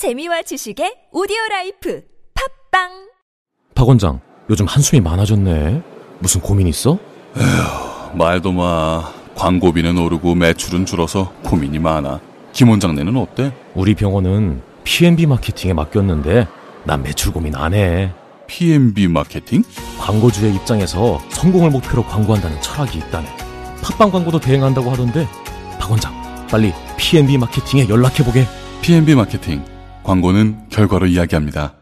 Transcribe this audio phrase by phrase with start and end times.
[0.00, 2.00] 재미와 지식의 오디오 라이프
[2.32, 2.88] 팟빵
[3.74, 5.82] 박 원장, 요즘 한숨이 많아졌네.
[6.20, 6.98] 무슨 고민 있어?
[8.14, 9.12] 말도 마.
[9.34, 12.18] 광고비는 오르고 매출은 줄어서 고민이 많아.
[12.54, 13.52] 김 원장네는 어때?
[13.74, 16.48] 우리 병원은 P&B 마케팅에 맡겼는데
[16.84, 18.10] 난 매출 고민 안 해.
[18.46, 19.62] P&B 마케팅?
[19.98, 23.28] 광고주의 입장에서 성공을 목표로 광고한다는 철학이 있다네.
[23.82, 25.28] 팟빵 광고도 대행한다고 하던데
[25.78, 26.14] 박 원장,
[26.50, 28.46] 빨리 P&B 마케팅에 연락해보게.
[28.80, 29.62] P&B 마케팅.
[30.02, 31.74] 광고는 결과로 이야기합니다.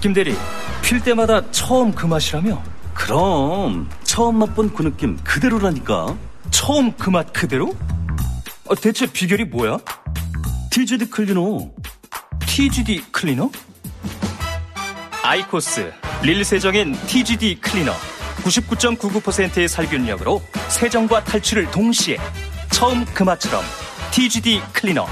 [0.00, 0.34] 김 대리,
[0.82, 2.62] 필 때마다 처음 그 맛이라며?
[2.94, 6.16] 그럼 처음 맛본 그 느낌 그대로라니까.
[6.50, 7.74] 처음 그 맛 그대로?
[8.68, 9.78] 아, 대체 비결이 뭐야?
[10.70, 11.70] TGD 클리너.
[12.46, 13.50] TGD 클리너?
[15.22, 17.92] 아이코스 릴 세정인 TGD 클리너.
[18.44, 22.16] 99.99%의 살균력으로 세정과 탈출을 동시에
[22.70, 23.62] 처음 그 맛처럼
[24.12, 25.06] TGD 클리너.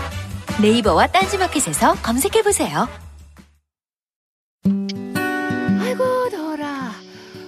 [0.62, 2.88] 네이버와 딴지마켓에서 검색해보세요.
[5.80, 6.92] 아이고 더라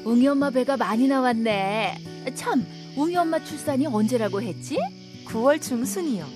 [0.05, 1.99] 웅이 엄마 배가 많이 나왔네
[2.35, 4.79] 참 웅이 엄마 출산이 언제라고 했지?
[5.27, 6.27] 9월 중순이요.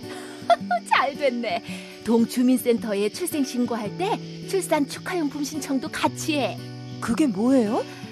[0.89, 1.63] 잘 됐네
[2.05, 4.19] 동주민센터에 출생 신고할 때
[4.49, 6.59] 출산 축하용품 신청도 같이 해
[7.01, 7.85] 그게 뭐예요?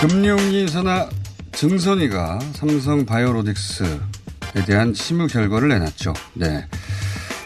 [0.00, 1.08] 금융위 산하
[1.50, 3.98] 증선위가 삼성 바이오로직스에
[4.64, 6.14] 대한 심의 결과를 내놨죠.
[6.34, 6.64] 네.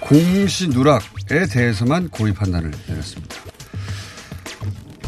[0.01, 3.37] 공시 누락에 대해서만 고의 판단을 내렸습니다.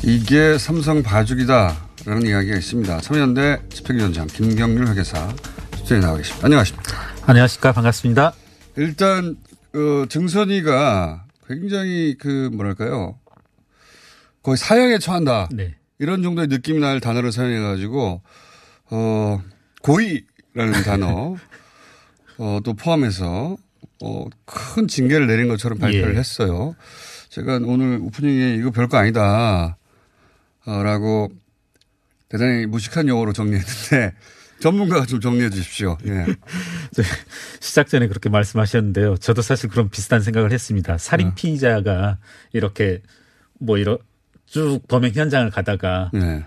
[0.02, 3.00] 이게 삼성 봐주기다라는 이야기가 있습니다.
[3.02, 5.28] 참여연대 집행위원장 김경률 회계사
[5.76, 6.46] 스튜디오에 나와 계십니다.
[6.46, 6.96] 안녕하십니까.
[7.26, 7.72] 안녕하십니까.
[7.72, 8.32] 반갑습니다.
[8.76, 9.36] 일단
[9.74, 13.18] 어, 증선이가 굉장히 그 뭐랄까요
[14.42, 15.74] 거의 사형에 처한다 네.
[15.98, 18.22] 이런 정도의 느낌 날 단어를 사용해 가지고
[18.90, 19.42] 어
[19.82, 21.36] 고의라는 단어
[22.38, 23.56] 어, 또 포함해서
[24.02, 26.18] 어, 큰 징계를 내린 것처럼 발표를 예.
[26.18, 26.74] 했어요.
[27.28, 29.76] 제가 오늘 오프닝에 이거 별거 아니다
[30.66, 31.30] 어, 라고
[32.28, 34.14] 대단히 무식한 용어로 정리했는데
[34.60, 35.98] 전문가가 좀 정리해 주십시오.
[36.06, 36.26] 예.
[37.60, 39.16] 시작 전에 그렇게 말씀하셨는데요.
[39.18, 40.96] 저도 사실 그런 비슷한 생각을 했습니다.
[40.98, 41.32] 살인 어.
[41.34, 42.18] 피의자가
[42.52, 43.02] 이렇게
[43.60, 43.98] 뭐 이런
[44.54, 46.44] 쭉 범행 현장을 가다가 예.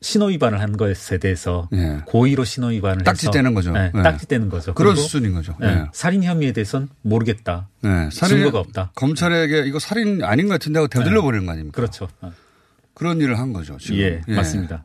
[0.00, 1.98] 신호 위반을 한 것에 대해서 예.
[2.06, 3.70] 고의로 신호 위반을 딱지 해서 떼는 거죠.
[3.72, 4.02] 네, 예.
[4.02, 4.72] 딱지 떼는 거죠.
[4.72, 5.54] 그런 수준인 거죠.
[5.62, 5.84] 예, 예.
[5.92, 7.68] 살인 혐의에 대해서는 모르겠다.
[7.82, 8.92] 네, 증거가 없다.
[8.94, 11.76] 검찰에게 이거 살인 아닌 것 같은데 하고 되돌려 버리는 거 아닙니까?
[11.76, 12.08] 그렇죠.
[12.22, 12.32] 어.
[12.94, 13.76] 그런 일을 한 거죠.
[13.76, 13.98] 지금.
[13.98, 14.84] 예, 맞습니다.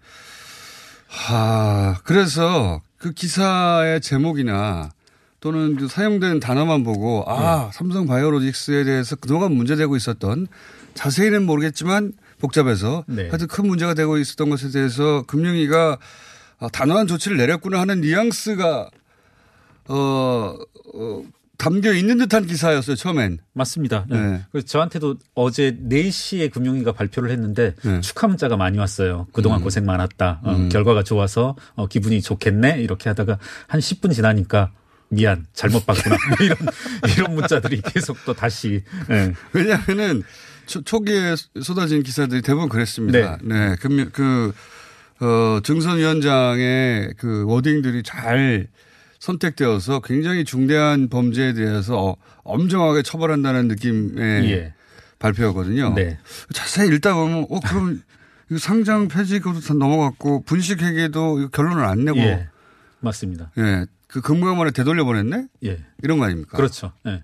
[1.07, 4.89] 하, 그래서 그 기사의 제목이나
[5.39, 10.47] 또는 그 사용된 단어만 보고 아, 삼성 바이오로직스에 대해서 그동안 문제되고 있었던
[10.97, 13.27] 자세히는 모르겠지만 복잡해서 네.
[13.29, 15.97] 하여튼 큰 문제가 되고 있었던 것에 대해서 금융위가
[16.59, 18.89] 아, 단호한 조치를 내렸구나 하는 뉘앙스가
[19.89, 20.55] 어,
[20.93, 21.23] 어
[21.57, 23.39] 담겨 있는 듯한 기사였어요, 처음엔.
[23.53, 24.05] 맞습니다.
[24.09, 24.19] 네.
[24.19, 24.41] 네.
[24.51, 28.01] 그래서 저한테도 어제 4시에 금융위가 발표를 했는데 네.
[28.01, 29.27] 축하 문자가 많이 왔어요.
[29.33, 30.41] 그동안 고생 많았다.
[30.43, 30.69] 어, 음.
[30.69, 32.81] 결과가 좋아서 어, 기분이 좋겠네.
[32.81, 34.71] 이렇게 하다가 한 10분 지나니까
[35.09, 36.15] 미안 잘못 봤구나.
[36.29, 36.57] 뭐 이런
[37.15, 39.33] 이런 문자들이 계속 또 다시 예.
[39.53, 40.23] 왜냐하면은
[40.67, 43.37] 초, 초기에 쏟아진 기사들이 대부분 그랬습니다.
[43.41, 43.75] 네.
[43.79, 44.53] 그, 그,
[45.19, 48.67] 어, 증선위원장의 그 워딩들이 잘
[49.19, 54.73] 선택되어서 굉장히 중대한 범죄에 대해서 어, 엄정하게 처벌한다는 느낌의 예.
[55.19, 55.93] 발표거든요.
[55.95, 56.19] 네.
[56.53, 58.03] 자세히 읽다 보면, 어, 그럼
[58.49, 62.19] 이거 상장 폐지 그것도 다 넘어갔고 분식회계도 결론을 안 내고.
[62.19, 62.47] 예.
[62.99, 63.51] 맞습니다.
[63.57, 63.85] 예.
[64.07, 65.47] 그 금감원에 되돌려 보냈네?
[65.65, 65.83] 예.
[66.03, 66.55] 이런 거 아닙니까?
[66.55, 66.93] 그렇죠.
[67.07, 67.23] 예.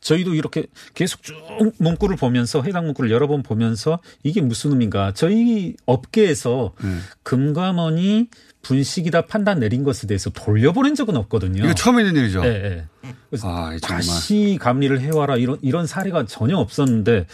[0.00, 1.36] 저희도 이렇게 계속 쭉
[1.78, 5.12] 문구를 보면서 해당 문구를 여러 번 보면서 이게 무슨 의미인가.
[5.14, 6.98] 저희 업계에서 네.
[7.22, 8.28] 금감원이
[8.62, 11.64] 분식이다 판단 내린 것에 대해서 돌려보낸 적은 없거든요.
[11.64, 12.42] 이거 처음 있는 일이죠.
[12.42, 12.60] 네,
[13.02, 13.12] 네.
[13.30, 13.76] 그래서 아.
[13.80, 17.26] 다시 감리를 해와라 이런 이런 사례가 전혀 없었는데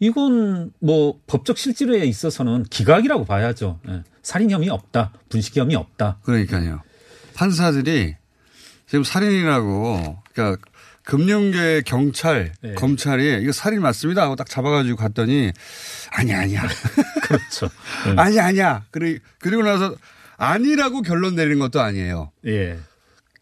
[0.00, 3.78] 이건 뭐 법적 실질에 있어서는 기각이라고 봐야죠.
[3.88, 4.02] 예.
[4.22, 6.18] 살인 혐의 없다, 분식 혐의 없다.
[6.22, 6.80] 그러니까요.
[7.34, 8.16] 판사들이
[8.86, 10.62] 지금 살인이라고 그러니까
[11.04, 12.74] 금융계 경찰 네.
[12.74, 15.52] 검찰이 이거 살인 맞습니다 하고 딱 잡아가지고 갔더니
[16.10, 16.62] 아니야 아니야
[17.22, 17.68] 그렇죠.
[18.16, 19.94] 아니야 아니야 그리 그리고 나서
[20.36, 22.32] 아니라고 결론 내리는 것도 아니에요.
[22.46, 22.78] 예.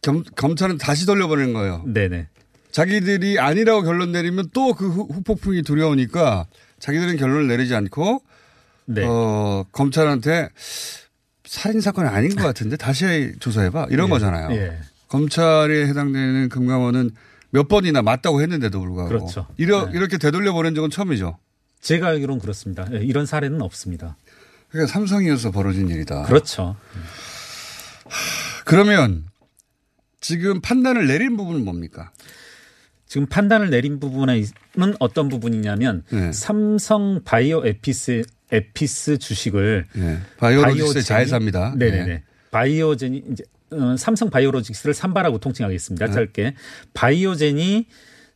[0.03, 1.85] 검, 검찰은 다시 돌려보내는 거예요.
[1.87, 2.29] 네네.
[2.73, 6.47] 자기들이 아니라고 결론 내리면 또 그 후폭풍이 두려우니까
[6.81, 8.23] 자기들은 결론을 내리지 않고
[8.87, 9.05] 네.
[9.07, 10.49] 어, 검찰한테
[11.45, 14.11] 살인 사건이 아닌 것 같은데 다시 조사해봐 이런 예.
[14.11, 14.51] 거잖아요.
[14.57, 14.79] 예.
[15.09, 17.11] 검찰에 해당되는 금감원은
[17.53, 19.47] 몇 번이나 맞다고 했는데도 불구하고 그렇죠.
[19.59, 19.93] 이러, 네.
[19.97, 21.39] 이렇게 되돌려 보낸 적은 처음이죠.
[21.81, 22.89] 제가 알기로는 그렇습니다.
[22.93, 24.17] 예, 이런 사례는 없습니다.
[24.71, 26.23] 그러니까 삼성이어서 벌어진 일이다.
[26.25, 26.77] 그렇죠.
[28.65, 29.25] 그러면
[30.21, 32.11] 지금 판단을 내린 부분은 뭡니까?
[33.07, 34.47] 지금 판단을 내린 부분에는
[34.99, 36.33] 어떤 부분이냐면 네.
[36.33, 40.19] 삼성 바이오 에피스 에피스 주식을 예.
[40.39, 41.75] 바이오로직스의 바이오젠이- 자회사입니다.
[41.77, 42.05] 네네네.
[42.07, 42.23] 네.
[42.51, 43.62] 바이오젠이 이제 어,
[43.97, 46.07] 삼성 바이오로직스를 삼바라고 통칭하겠습니다.
[46.07, 46.13] 네.
[46.13, 46.55] 짧게
[46.95, 47.87] 바이오젠이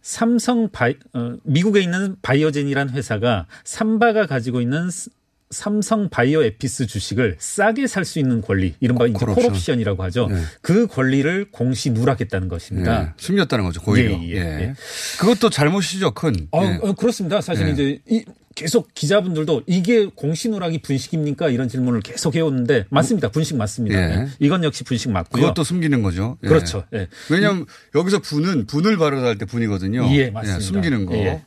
[0.03, 5.11] 삼성 바이 어, 미국에 있는 바이오젠이라는 회사가 삼바가 가지고 있는 스-
[5.50, 9.44] 삼성 바이오 에피스 주식을 싸게 살 수 있는 권리, 이른바 이제 콜옵션.
[9.44, 10.27] 콜옵션 이라고 하죠.
[10.29, 10.41] 네.
[10.61, 13.03] 그 권리를 공시 누락했다는 것입니다.
[13.03, 13.12] 예.
[13.17, 13.81] 숨겼다는 거죠.
[13.81, 14.15] 고의로.
[14.25, 14.41] 예, 예, 예.
[14.41, 14.75] 예.
[15.21, 16.15] 그것도 잘못이죠.
[16.15, 16.49] 큰.
[16.50, 16.79] 어, 예.
[16.82, 17.41] 어, 그렇습니다.
[17.41, 17.73] 사실 예.
[17.73, 18.25] 이제 이
[18.56, 21.50] 계속 기자분들도 이게 공시 누락이 분식입니까?
[21.50, 23.29] 이런 질문을 계속 해오는데 맞습니다.
[23.29, 23.97] 분식 맞습니다.
[23.97, 24.14] 예.
[24.23, 24.29] 예.
[24.41, 25.43] 이건 역시 분식 맞고요.
[25.43, 26.38] 그것도 숨기는 거죠.
[26.43, 26.49] 예.
[26.49, 26.85] 그렇죠.
[26.94, 27.06] 예.
[27.31, 30.08] 왜냐하면 여기서 분은 분을 발효할 때 분이거든요.
[30.12, 30.61] 예, 맞습니다.
[30.61, 31.14] 숨기는 거.
[31.17, 31.43] 예.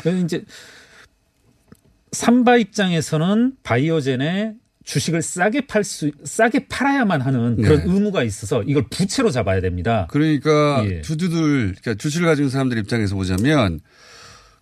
[0.00, 0.44] 그래서 이제
[2.12, 4.54] 삼바 입장에서는 바이오젠에
[4.84, 7.84] 주식을 싸게 팔 수, 싸게 팔아야만 하는 그런 네.
[7.84, 10.06] 의무가 있어서 이걸 부채로 잡아야 됩니다.
[10.08, 11.00] 그러니까 예.
[11.00, 13.80] 주주들, 그러니까 주식을 가진 사람들 입장에서 보자면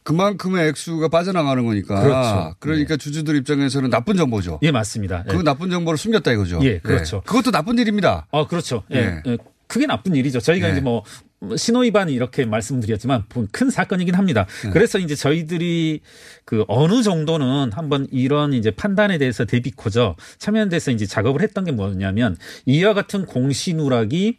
[0.02, 2.02] 그만큼의 액수가 빠져나가는 거니까.
[2.02, 2.54] 그렇죠.
[2.58, 4.58] 그러니까 주주들 입장에서는 나쁜 정보죠.
[4.62, 5.24] 예, 맞습니다.
[5.28, 5.42] 그 예.
[5.42, 6.60] 나쁜 정보를 숨겼다 이거죠.
[6.62, 7.22] 예, 그렇죠.
[7.22, 8.26] 그것도 나쁜 일입니다.
[8.32, 8.82] 아, 그렇죠.
[8.92, 8.96] 예.
[8.96, 9.22] 예.
[9.26, 9.38] 예.
[9.68, 10.40] 크게 나쁜 일이죠.
[10.40, 10.72] 저희가 예.
[10.72, 11.02] 이제 뭐
[11.56, 14.46] 신호 위반 이렇게 말씀드렸지만 큰 사건이긴 합니다.
[14.66, 14.70] 예.
[14.70, 16.00] 그래서 이제 저희들이
[16.44, 22.36] 그 어느 정도는 한번 이런 이제 판단에 대해서 대비코저 참여연대에서 이제 작업을 했던 게 뭐냐면
[22.66, 24.38] 이와 같은 공시 누락이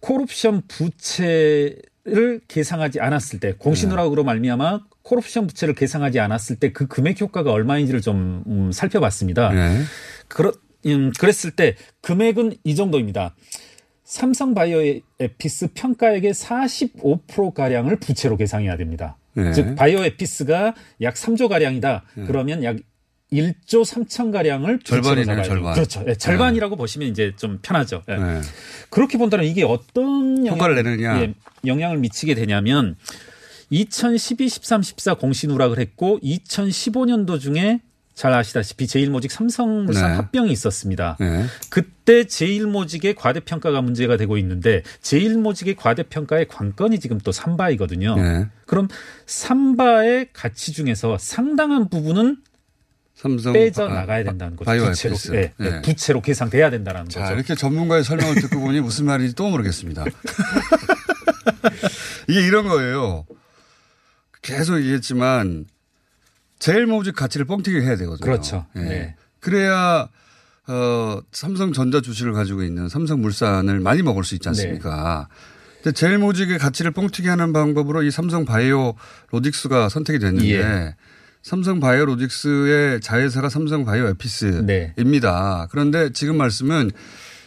[0.00, 6.88] 콜옵션 부채 를 계상하지 않았을 때 공시 누락으로 말미암아 콜옵션 부채를 계상하지 않았을 때 그
[6.88, 9.50] 금액 효과가 얼마인지를 좀 음, 살펴봤습니다.
[9.52, 9.82] 네.
[10.26, 10.52] 그렇,
[10.86, 13.36] 음, 그랬을 때 금액은 이 정도입니다.
[14.02, 19.16] 삼성 바이오 에피스 평가액의 45%가량을 부채로 계상해야 됩니다.
[19.34, 19.52] 네.
[19.52, 22.02] 즉, 바이오 에피스가 약 3조 가량이다.
[22.26, 22.76] 그러면 약
[23.32, 25.74] 1조 3천 가량을 절반이네요, 절반.
[25.74, 26.04] 그렇죠.
[26.06, 28.02] 예, 절반이라고 보시면 이제 좀 편하죠.
[28.08, 28.16] 예.
[28.16, 28.40] 네.
[28.90, 31.20] 그렇게 본다면 이게 어떤 효과를 영향- 내느냐.
[31.22, 31.34] 예,
[31.66, 32.96] 영향을 미치게 되냐면
[33.70, 37.80] 2012, 13, 14 공시 누락을 했고 2015년도 중에
[38.14, 40.16] 잘 아시다시피 제일모직 삼성물산 네.
[40.16, 41.16] 합병이 있었습니다.
[41.18, 41.46] 네.
[41.70, 48.16] 그때 제일모직의 과대평가가 문제가 되고 있는데 제일모직의 과대평가의 관건이 지금 또 삼바이거든요.
[48.16, 48.46] 네.
[48.66, 48.88] 그럼
[49.24, 52.36] 삼바의 가치 중에서 상당한 부분은
[53.14, 54.66] 삼성 빼져 바- 나가야 된다는 거죠.
[54.66, 55.16] 바이오 부채로.
[55.34, 55.82] 예, 예, 네.
[55.82, 57.34] 부채로 계상돼야 된다는 자, 거죠.
[57.34, 60.04] 이렇게 전문가의 설명을 듣고 보니 무슨 말인지 또 모르겠습니다.
[62.28, 63.26] 이게 이런 거예요.
[64.40, 65.66] 계속 얘기했지만
[66.58, 68.24] 제일 모직 가치를 뻥튀기 해야 되거든요.
[68.24, 68.66] 그렇죠.
[68.76, 68.80] 예.
[68.80, 69.16] 네.
[69.40, 70.08] 그래야
[70.68, 75.28] 어, 삼성전자 주식을 가지고 있는 삼성물산을 많이 먹을 수 있지 않습니까?
[75.28, 75.34] 네.
[75.82, 78.94] 근데 제일 모직의 가치를 뻥튀기 하는 방법으로 이 삼성 바이오
[79.32, 80.94] 로직스가 선택이 됐는데 예.
[81.42, 85.66] 삼성 바이오 로직스의 자회사가 삼성 바이오 에피스입니다.
[85.70, 86.90] 그런데 지금 말씀은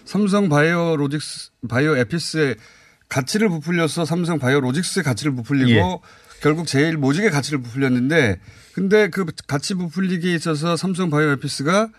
[0.03, 2.57] 삼성 바이오 로직스 바이오 에피스의
[3.07, 6.41] 가치를 부풀려서 삼성 바이오 로직스의 가치를 부풀리고 예.
[6.41, 8.39] 결국 제일 모직의 가치를 부풀렸는데
[8.73, 11.89] 근데 그 가치 부풀리기에 있어서 삼성 바이오 에피스가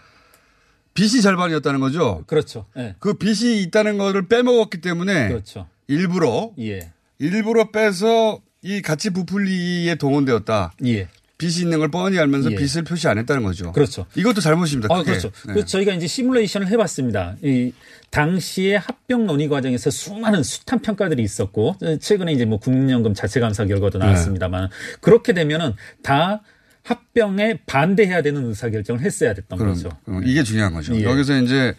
[0.92, 2.24] 빚이 절반이었다는 거죠.
[2.26, 2.66] 그렇죠.
[2.76, 2.94] 예.
[2.98, 5.66] 그 빚이 있다는 거를 빼먹었기 때문에 그렇죠.
[5.88, 6.92] 일부러 예.
[7.18, 10.72] 일부러 빼서 이 가치 부풀리기에 동원되었다.
[10.86, 11.08] 예.
[11.38, 12.56] 빚이 있는 걸 뻔히 알면서 예.
[12.56, 13.72] 빚을 표시 안 했다는 거죠.
[13.72, 14.06] 그렇죠.
[14.14, 14.94] 이것도 잘못입니다.
[14.94, 15.02] 아.
[15.02, 15.30] 그렇죠.
[15.46, 15.52] 네.
[15.52, 17.36] 그래서 저희가 이제 시뮬레이션을 해봤습니다.
[17.42, 17.72] 이
[18.10, 23.68] 당시의 합병 논의 과정에서 수많은 숱한 평가들이 있었고 최근에 이제 뭐 국민연금 자체 감사 네.
[23.68, 26.42] 결과도 나왔습니다만 그렇게 되면은 다
[26.82, 29.90] 합병에 반대해야 되는 의사결정을 했어야 됐던 그럼, 거죠.
[30.04, 30.96] 그럼 이게 중요한 거죠.
[30.96, 31.02] 예.
[31.02, 31.74] 여기서 이제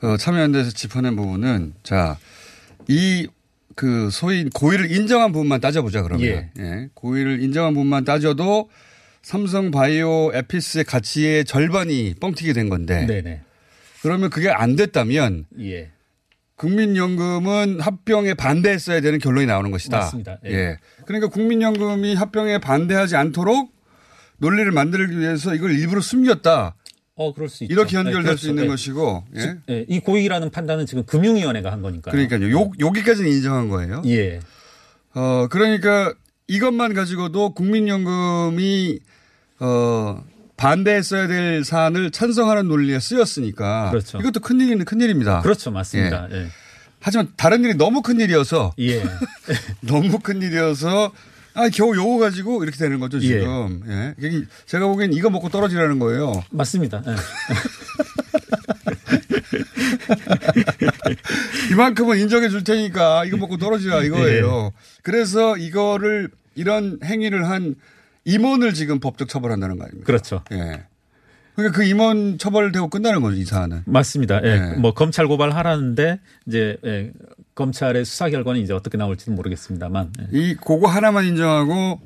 [0.00, 2.16] 어, 참여연대에서 짚어낸 부분은 자,
[2.86, 3.28] 이
[3.74, 6.50] 그 소위 고의를 인정한 부분만 따져보자 그러면 예.
[6.58, 6.88] 예.
[6.94, 8.70] 고의를 인정한 부분만 따져도
[9.22, 13.42] 삼성 바이오 에피스의 가치의 절반이 뻥튀기 된 건데 네네.
[14.02, 15.90] 그러면 그게 안 됐다면 예.
[16.56, 19.98] 국민연금은 합병에 반대했어야 되는 결론이 나오는 것이다.
[19.98, 20.38] 맞습니다.
[20.46, 20.50] 예.
[20.52, 20.76] 예.
[21.06, 23.72] 그러니까 국민연금이 합병에 반대하지 않도록
[24.38, 26.74] 논리를 만들기 위해서 이걸 일부러 숨겼다.
[27.18, 27.72] 어, 그럴 수 있죠.
[27.72, 28.40] 이렇게 연결될 네, 그렇죠.
[28.40, 28.68] 수 있는 예.
[28.68, 29.24] 것이고.
[29.34, 29.40] 예.
[29.40, 32.12] 즉, 예, 이 고의라는 판단은 지금 금융위원회가 한 거니까요.
[32.12, 32.50] 그러니까요.
[32.52, 34.02] 요, 여기까지는 인정한 거예요.
[34.06, 34.40] 예.
[35.14, 36.14] 어, 그러니까
[36.46, 39.00] 이것만 가지고도 국민연금이
[39.58, 40.24] 어,
[40.56, 43.90] 반대했어야 될 사안을 찬성하는 논리에 쓰였으니까.
[43.90, 44.18] 그렇죠.
[44.18, 45.42] 이것도 큰일이는 큰일입니다.
[45.42, 45.72] 그렇죠.
[45.72, 46.28] 맞습니다.
[46.30, 46.46] 예.
[47.00, 49.02] 하지만 다른 일이 너무 큰일이어서 예.
[49.82, 51.12] 너무 큰일이어서
[51.58, 53.82] 아, 겨우 요거 가지고 이렇게 되는 거죠, 지금.
[53.88, 54.14] 예.
[54.16, 56.44] 이게 제가 보기엔 이거 먹고 떨어지라는 거예요.
[56.50, 57.02] 맞습니다.
[57.06, 57.14] 예.
[61.72, 64.70] 이만큼은 인정해 줄 테니까 이거 먹고 떨어지라 이거예요.
[65.02, 67.74] 그래서 이거를 이런 행위를 한
[68.24, 70.06] 임원을 지금 법적 처벌한다는 거 아닙니까?
[70.06, 70.44] 그렇죠.
[70.52, 70.84] 예.
[71.56, 73.82] 그러니까 그 임원 처벌되고 끝나는 거죠, 이 사안은.
[73.86, 74.40] 맞습니다.
[74.44, 74.58] 예.
[74.60, 74.76] 네.
[74.76, 77.10] 뭐 검찰 고발하라는데 이제 예.
[77.58, 80.12] 검찰의 수사 결과는 이제 어떻게 나올지는 모르겠습니다만.
[80.20, 80.26] 예.
[80.32, 82.00] 이 그거 하나만 인정하고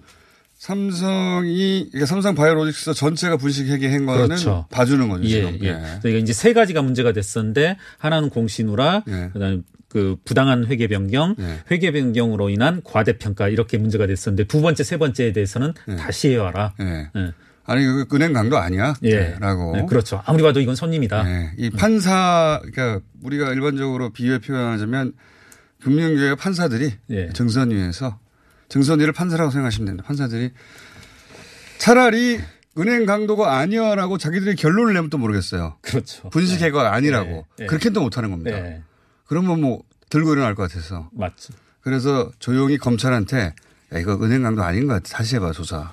[0.55, 4.67] 삼성이 그러니까 삼성 바이오로직스 전체가 분식 회계 한 거는 그렇죠.
[4.71, 5.59] 봐주는 거죠, 예, 지금.
[5.63, 5.69] 예.
[5.69, 5.99] 예.
[6.01, 9.31] 그러니까 이제 세 가지가 문제가 됐었는데 하나는 공시누락, 예.
[9.33, 11.59] 그다음에 그 부당한 회계 변경, 예.
[11.71, 15.97] 회계 변경으로 인한 과대평가 이렇게 문제가 됐었는데 두 번째, 세 번째에 대해서는 예.
[15.97, 16.73] 다시 해와라.
[16.81, 17.11] 예.
[17.15, 17.33] 예.
[17.65, 18.95] 아니 그 은행 강도 아니야.
[19.03, 19.37] 예.
[19.39, 19.77] 라고.
[19.77, 20.23] 네, 그렇죠.
[20.25, 21.29] 아무리 봐도 이건 손님이다.
[21.29, 21.51] 예.
[21.59, 25.13] 이 판사 그러니까 우리가 일반적으로 비유해 표현하자면
[25.83, 27.29] 금융계의 판사들이 예.
[27.31, 28.19] 정선위에서
[28.69, 30.07] 정선위를 판사라고 생각하시면 됩니다.
[30.07, 30.53] 판사들이
[31.79, 32.41] 차라리
[32.79, 35.77] 은행 강도가 아니야라고 자기들이 결론을 내면 또 모르겠어요.
[35.83, 36.31] 그렇죠.
[36.31, 37.67] 분식회가 아니라고 네.
[37.67, 38.59] 그렇게는 또 못하는 겁니다.
[38.59, 38.83] 네.
[39.27, 41.11] 그러면 뭐 들고 일어날 것 같아서.
[41.13, 41.53] 맞죠.
[41.81, 43.55] 그래서 조용히 검찰한테
[43.93, 45.19] 야 이거 은행 강도 아닌 것 같아.
[45.19, 45.93] 다시 해봐 조사.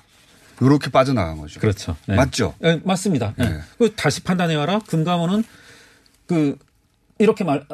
[0.62, 1.58] 요렇게 빠져나간 거죠.
[1.60, 1.96] 그렇죠.
[2.06, 2.16] 네.
[2.16, 2.54] 맞죠?
[2.62, 3.34] 예, 맞습니다.
[3.40, 3.44] 예.
[3.44, 3.60] 네.
[3.78, 4.80] 그 다시 판단해와라.
[4.86, 5.42] 금감원은
[6.26, 6.56] 그
[7.18, 7.66] 이렇게 말을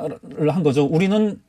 [0.48, 0.84] 한 거죠.
[0.84, 1.40] 우리는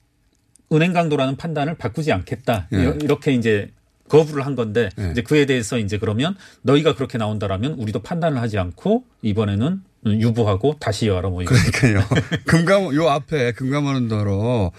[0.73, 2.67] 은행 강도라는 판단을 바꾸지 않겠다.
[2.73, 2.93] 예.
[3.01, 3.71] 이렇게 이제
[4.09, 5.11] 거부를 한 건데 예.
[5.11, 11.07] 이제 그에 대해서 이제 그러면 너희가 그렇게 나온다라면 우리도 판단을 하지 않고 이번에는 유보하고 다시
[11.07, 11.53] 해와라 뭐 이거.
[11.53, 12.07] 그러니까요.
[12.45, 14.71] 금감원 요 앞에 금감원은더러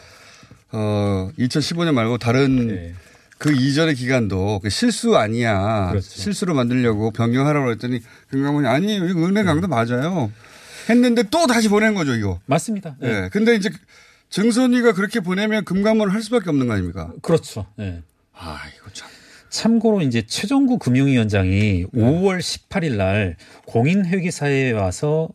[0.71, 2.95] 어 2015년 말고 다른 네.
[3.39, 5.89] 그 이전의 기간도 그 실수 아니야.
[5.91, 6.09] 그렇죠.
[6.09, 9.07] 실수로 만들려고 변경하라고 했더니 금감원이 아니에요.
[9.09, 10.31] 이거 은행 강도 맞아요.
[10.91, 12.41] 했는데 또 다시 보낸 거죠, 이거.
[12.47, 12.97] 맞습니다.
[13.03, 13.09] 예.
[13.09, 13.29] 예.
[13.31, 13.71] 근데 이제
[14.31, 17.13] 정선이가 그렇게 보내면 금감원을 할 수밖에 없는 거 아닙니까?
[17.23, 17.67] 그렇죠.
[17.79, 18.03] 예.
[18.33, 19.09] 아, 이거 참.
[19.51, 22.03] 참고로 이제 최종구 금융위원장이 네.
[22.03, 25.31] 5월 18일 날 공인회계사에 와서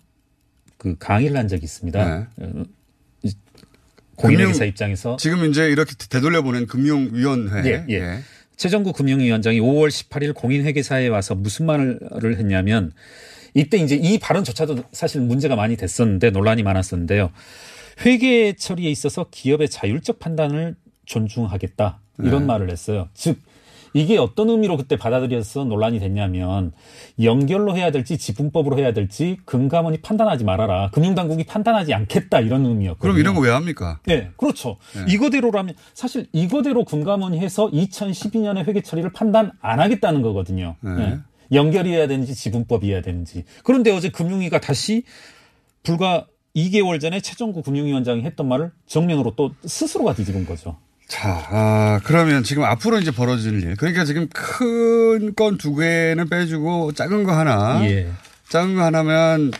[0.77, 2.27] 그 강의를 한 적이 있습니다.
[2.37, 2.45] 네.
[2.45, 2.63] 어,
[3.23, 3.33] 이
[4.15, 7.69] 공인회계사 입장에서 지금 이제 이렇게 되돌려보낸 금융위원회.
[7.69, 8.19] 예, 예.
[8.55, 12.91] 최정구 금융위원장이 5월 18일 공인회계사에 와서 무슨 말을 했냐면
[13.55, 17.31] 이때 이제 이 발언조차도 사실 문제가 많이 됐었는데 논란이 많았었는데요.
[18.05, 22.45] 회계 처리에 있어서 기업의 자율적 판단을 존중하겠다 이런 네.
[22.47, 23.09] 말을 했어요.
[23.13, 23.39] 즉
[23.95, 26.71] 이게 어떤 의미로 그때 받아들여서 논란이 됐냐면
[27.21, 30.89] 연결로 해야 될지 지분법으로 해야 될지 금감원이 판단하지 말아라.
[30.91, 32.99] 금융당국이 판단하지 않겠다 이런 의미였거든요.
[33.01, 33.99] 그럼 이런 거 왜 합니까?
[34.05, 34.77] 네, 그렇죠.
[35.07, 40.75] 이거대로라면 사실 이거대로 금감원이 해서 2012년에 회계 처리를 판단 안 하겠다는 거거든요.
[40.81, 40.91] 네.
[40.95, 41.17] 네.
[41.51, 43.43] 연결이어야 되는지 지분법이어야 되는지.
[43.63, 45.03] 그런데 어제 금융위가 다시
[45.83, 50.77] 불과 2개월 전에 최정구 금융위원장이 했던 말을 정면으로 또 스스로가 뒤집은 거죠.
[51.07, 53.75] 자, 아, 그러면 지금 앞으로 이제 벌어질 일.
[53.75, 57.83] 그러니까 지금 큰 건 두 개는 빼주고 작은 거 하나.
[57.89, 58.09] 예.
[58.49, 59.51] 작은 거 하나면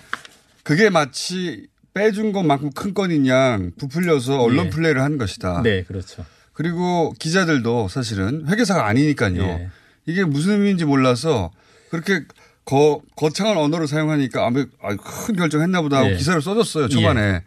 [0.63, 4.69] 그게 마치 빼준 것만큼 큰 건인 양 부풀려서 언론 예.
[4.69, 5.61] 플레이를 한 것이다.
[5.63, 6.25] 네, 그렇죠.
[6.53, 9.41] 그리고 기자들도 사실은 회계사가 아니니까요.
[9.43, 9.69] 예.
[10.05, 11.51] 이게 무슨 의미인지 몰라서
[11.89, 12.21] 그렇게
[12.65, 16.17] 거, 거창한 언어를 사용하니까 아무 아, 큰 결정했나 보다 하고 예.
[16.17, 17.41] 기사를 써줬어요 초반에.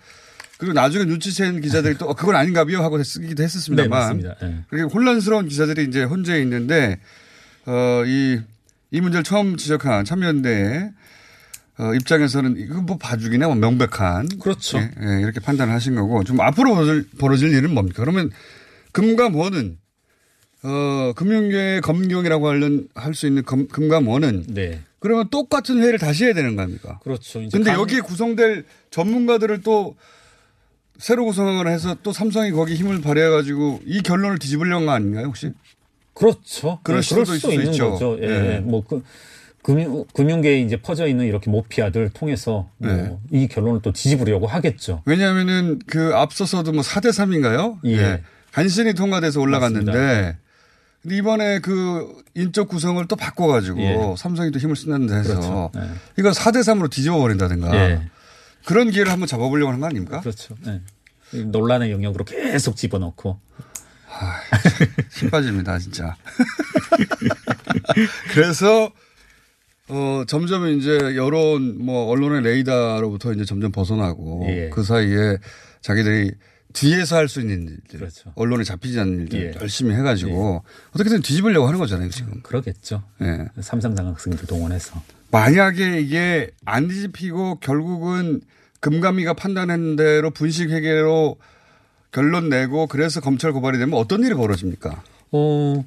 [0.58, 3.90] 그리고 나중에 눈치챈 기자들이 또 어, 그건 아닌가 비요 하고 쓰기도 네, 했었습니다만.
[3.90, 4.36] 맞습니다.
[4.42, 4.64] 예.
[4.68, 6.98] 그렇게 혼란스러운 기사들이 이제 혼재해 있는데
[7.66, 8.40] 어, 이,
[8.90, 10.92] 이 문제를 처음 지적한 참여연대
[11.78, 14.38] 어, 입장에서는 이거 뭐 봐주기나 뭐 명백한.
[14.40, 14.78] 그렇죠.
[14.78, 18.02] 예, 예, 이렇게 판단을 하신 거고 좀 앞으로 벌어질, 벌어질 일은 뭡니까?
[18.02, 18.30] 그러면
[18.92, 19.78] 금감원은
[20.62, 24.80] 어, 금융계 검경이라고 하는 할수 있는 검, 금감원은 네.
[25.06, 26.98] 그러면 똑같은 회의를 다시 해야 되는 거 아닙니까?
[27.04, 27.38] 그렇죠.
[27.38, 29.94] 근데 강- 여기에 구성될 전문가들을 또
[30.98, 35.52] 새로 구성을 해서 또 삼성이 거기 힘을 발휘해 가지고 이 결론을 뒤집으려는 거 아닌가요, 혹시?
[36.12, 36.80] 그렇죠.
[36.82, 37.92] 그럴 네, 수도 있을 수 있는 있죠.
[37.92, 38.18] 거죠.
[38.20, 38.26] 예.
[38.26, 38.60] 네.
[38.60, 39.04] 뭐 그,
[39.62, 42.96] 금융 금융계에 이제 퍼져 있는 이렇게 모피아들 통해서 뭐이
[43.30, 43.46] 네.
[43.48, 45.02] 결론을 또 뒤집으려고 하겠죠.
[45.04, 47.78] 왜냐하면은 그 앞서서도 뭐 4대 3인가요?
[47.86, 48.22] 예.
[48.52, 50.36] 간신히 통과돼서 올라갔는데.
[51.06, 54.14] 근데 이번에 그 인적 구성을 또 바꿔가지고 예.
[54.18, 55.70] 삼성이 또 힘을 쓴다는 데서 그렇죠.
[55.72, 55.82] 네.
[56.18, 58.10] 이거 4대 3으로 뒤집어 버린다든가 예.
[58.64, 60.20] 그런 기회를 한번 잡아보려고 하는 거 아닙니까?
[60.20, 60.56] 그렇죠.
[60.64, 60.80] 네.
[61.32, 63.38] 이 논란의 영역으로 계속 집어넣고
[65.12, 66.16] 힘 빠집니다, 진짜.
[68.34, 68.90] 그래서
[69.88, 74.70] 어 점점 이제 여론 뭐 언론의 레이더로부터 이제 점점 벗어나고 예.
[74.70, 75.38] 그 사이에
[75.82, 76.32] 자기들이
[76.76, 78.32] 뒤에서 할 수 있는 일들, 그렇죠.
[78.34, 79.60] 언론에 잡히지 않는 일들 예.
[79.60, 82.40] 열심히 해가지고 어떻게든 뒤집으려고 하는 거잖아요 지금.
[82.42, 83.02] 그러겠죠.
[83.22, 83.46] 예.
[83.60, 88.42] 삼성장 학생들 동원해서 만약에 이게 안 뒤집히고 결국은
[88.80, 91.36] 금감위가 판단한 대로 분식 회계로
[92.12, 95.02] 결론 내고 그래서 검찰 고발이 되면 어떤 일이 벌어집니까?
[95.32, 95.84] 어,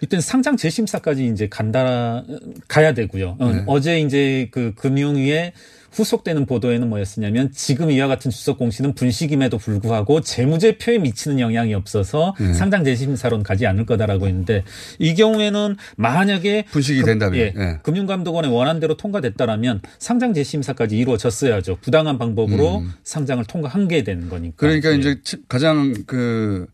[0.00, 2.22] 이땐 상장 재심사까지 이제 간다,
[2.68, 3.36] 가야 되고요.
[3.38, 3.64] 어, 네.
[3.66, 5.52] 어제 이제 그 금융위에
[5.92, 12.52] 후속되는 보도에는 뭐였었냐면 지금 이와 같은 주석 공시는 분식임에도 불구하고 재무제표에 미치는 영향이 없어서 네.
[12.54, 14.64] 상장 재심사론 가지 않을 거다라고 했는데
[14.98, 17.78] 이 경우에는 만약에 분식이 금- 된다면, 예, 예.
[17.82, 21.78] 금융감독원의 원안대로 통과됐다라면 상장 재심사까지 이루어졌어야죠.
[21.80, 24.54] 부당한 방법으로 상장을 통과한 게 되는 거니까.
[24.54, 24.56] 음.
[24.56, 24.96] 그러니까 예.
[24.96, 26.66] 이제 치- 가장 그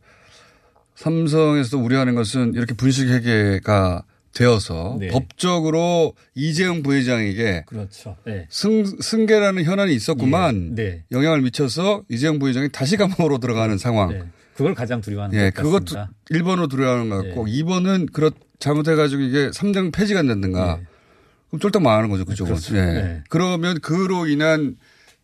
[0.96, 4.04] 삼성에서도 우려하는 것은 이렇게 분식 회계가
[4.34, 5.08] 되어서 네.
[5.08, 8.16] 법적으로 이재용 부회장에게 그렇죠.
[8.24, 8.46] 네.
[8.48, 11.04] 승, 승계라는 현안이 있었구만 예, 네.
[11.12, 14.08] 영향을 미쳐서 이재용 부회장이 다시 감옥으로 들어가는 상황.
[14.10, 14.22] 네.
[14.54, 16.10] 그걸 가장 두려워하는 예, 것 그것도 같습니다.
[16.30, 20.78] 1번으로 두려워하는 것 같고 2번은 그렇 잘못해가지고 이게 삼장 폐지가 된다든가
[21.48, 22.52] 그럼 쫄딱 망하는 거죠 그쪽은.
[22.52, 22.76] 그렇죠.
[22.76, 22.80] 예.
[22.80, 23.24] 네.
[23.28, 24.76] 그러면 그로 인한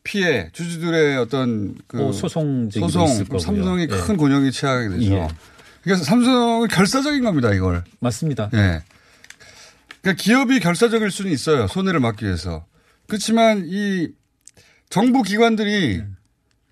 [0.02, 3.06] 피해 주주들의 어떤 그뭐 소송 소송.
[3.38, 3.86] 삼성이 예.
[3.86, 5.14] 큰 곤욕이 치하게 되죠.
[5.14, 5.28] 예.
[5.82, 7.84] 그래서 삼성은 결사적인 겁니다 이걸.
[8.00, 8.50] 맞습니다.
[8.54, 8.82] 예.
[10.02, 12.66] 그러니까 기업이 결사적일 수는 있어요 손해를 막기 위해서.
[13.06, 14.08] 그렇지만 이
[14.90, 16.02] 정부 기관들이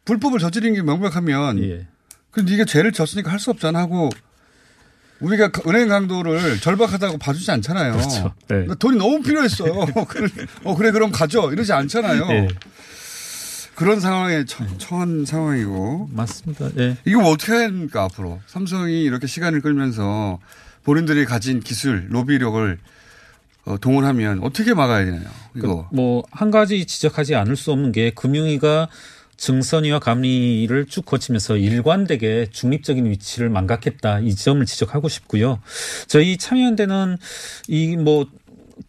[0.05, 1.87] 불법을 저지른 게 명백하면 예.
[2.31, 4.11] 그 네가 죄를 졌으니까 할 수 없잖아 하고
[5.21, 7.93] 우리가 그 은행 강도를 절박하다고 봐주지 않잖아요.
[7.95, 8.35] 그렇죠.
[8.49, 8.67] 네.
[8.67, 9.87] 나 돈이 너무 필요했어요.
[10.09, 10.29] 그래,
[10.65, 11.51] 어, 그래, 그럼 가져.
[11.53, 12.27] 이러지 않잖아요.
[12.31, 12.49] 예.
[13.75, 16.11] 그런 상황에 처, 처한 상황이고.
[16.13, 16.69] 맞습니다.
[16.79, 16.97] 예.
[17.07, 18.41] 이거 뭐 어떻게 해야 합니까, 앞으로?
[18.47, 20.39] 삼성이 이렇게 시간을 끌면서
[20.85, 22.96] 본인들이 가진 기술, 로비력을 어,
[23.81, 25.29] 동원하면 어떻게 막아야 되나요?
[25.57, 25.89] 이거.
[25.93, 28.89] 뭐한 가지 지적하지 않을 수 없는 게 금융위가
[29.37, 35.61] 증선위와 감리를 쭉 거치면서 일관되게 중립적인 위치를 망각했다 이 점을 지적하고 싶고요.
[36.07, 37.19] 저희 참여연대는
[37.69, 38.27] 이뭐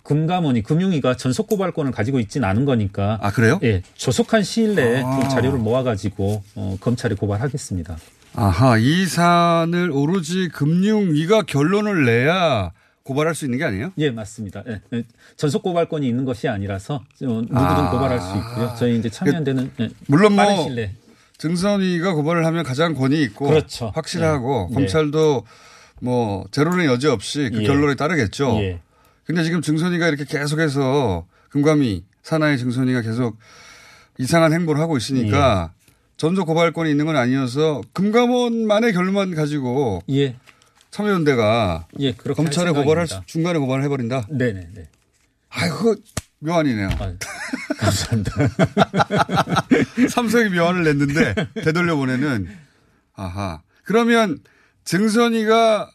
[0.04, 3.20] 금감원이 금융위가 전속 고발권을 가지고 있지는 않은 거니까.
[3.22, 3.60] 아 그래요?
[3.64, 5.20] 예, 조속한 시일 내에 아.
[5.20, 7.98] 그 자료를 모아가지고 어, 검찰에 고발하겠습니다.
[8.36, 12.72] 아하, 이 사안을 오로지 금융위가 결론을 내야
[13.08, 13.94] 고발할 수 있는 게 아니에요?
[13.98, 14.64] 예, 맞습니다.
[14.68, 15.04] 예, 예.
[15.38, 17.90] 전속 고발권이 있는 것이 아니라서 어, 누구든 아.
[17.90, 18.76] 고발할 수 있고요.
[18.78, 20.92] 저희 이제 참여연대는 예, 물론 뭐 빠른 내에
[21.38, 23.92] 증선위가 고발을 하면 가장 권위 있고 그렇죠.
[23.96, 24.76] 확실하고 네.
[24.76, 25.46] 검찰도
[26.02, 27.68] 뭐 제로의 여지 없이 그 예.
[27.68, 28.58] 결론에 따르겠죠.
[28.60, 28.82] 예.
[29.24, 33.38] 근데 지금 증선위가 이렇게 계속해서 금감위 산하의 증선위가 계속
[34.18, 35.78] 이상한 행보를 하고 있으니까 예.
[36.18, 40.36] 전속 고발권이 있는 건 아니어서 금감원만의 결론만 가지고 예.
[40.92, 43.08] 참여연대가 예, 검찰에 할 고발할.
[43.08, 44.28] 수, 중간에 고발을 해버린다.
[44.30, 44.70] 네네.
[44.74, 44.90] 네.
[45.50, 45.96] 아이고
[46.40, 46.90] 묘한 이네요.
[47.78, 48.32] 감사합니다.
[50.10, 52.48] 삼성이 묘안을 냈는데 되돌려 보내는
[53.14, 53.62] 아하.
[53.84, 54.40] 그러면
[54.84, 55.90] 증선이가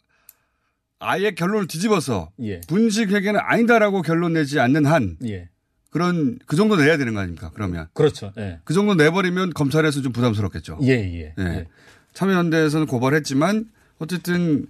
[0.98, 2.60] 아예 결론을 뒤집어서 예.
[2.68, 5.48] 분식 회계는 아니다라고 결론 내지 않는 한 예.
[5.90, 7.50] 그런 그 정도 내야 되는 거 아닙니까?
[7.54, 8.32] 그러면 그렇죠.
[8.38, 8.60] 예.
[8.64, 10.78] 그 정도 내버리면 검찰에서 좀 부담스럽겠죠.
[10.82, 11.34] 예, 예.
[11.38, 11.66] 예.
[12.14, 13.66] 참여연대에서는 고발했지만
[14.02, 14.66] 어쨌든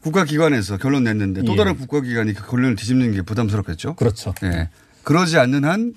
[0.00, 1.56] 국가기관에서 결론 냈는데 또 예.
[1.56, 3.94] 다른 국가기관이 그 결론을 뒤집는 게 부담스럽겠죠.
[3.94, 4.34] 그렇죠.
[4.42, 4.68] 예.
[5.02, 5.94] 그러지 않는 한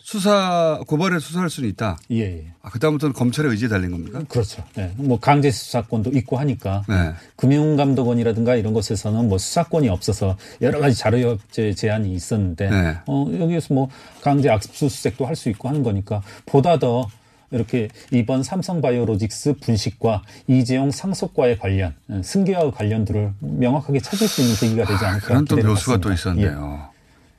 [0.00, 1.98] 수사 고발에 수사할 수는 있다.
[2.12, 2.52] 예, 예.
[2.62, 4.22] 아, 그다음부터는 검찰의 의지에 달린 겁니까?
[4.26, 4.64] 그렇죠.
[4.78, 4.90] 예.
[4.96, 7.12] 뭐 강제 수사권도 있고 하니까 네.
[7.36, 12.96] 금융감독원이라든가 이런 곳에서는 뭐 수사권이 없어서 여러 가지 자료협제 제한이 있었는데 네.
[13.06, 13.90] 어, 여기에서 뭐
[14.22, 17.06] 강제 압수수색도 할 수 있고 하는 거니까 보다 더
[17.50, 24.84] 이렇게 이번 삼성바이오로직스 분식과 이재용 상속과의 관련, 예, 승계와 관련들을 명확하게 찾을 수 있는 계기가
[24.84, 25.26] 되지 않을까.
[25.26, 26.42] 그런 또 묘수가 또 갖습니다.
[26.42, 26.46] 예.
[26.46, 26.88] 있었네요.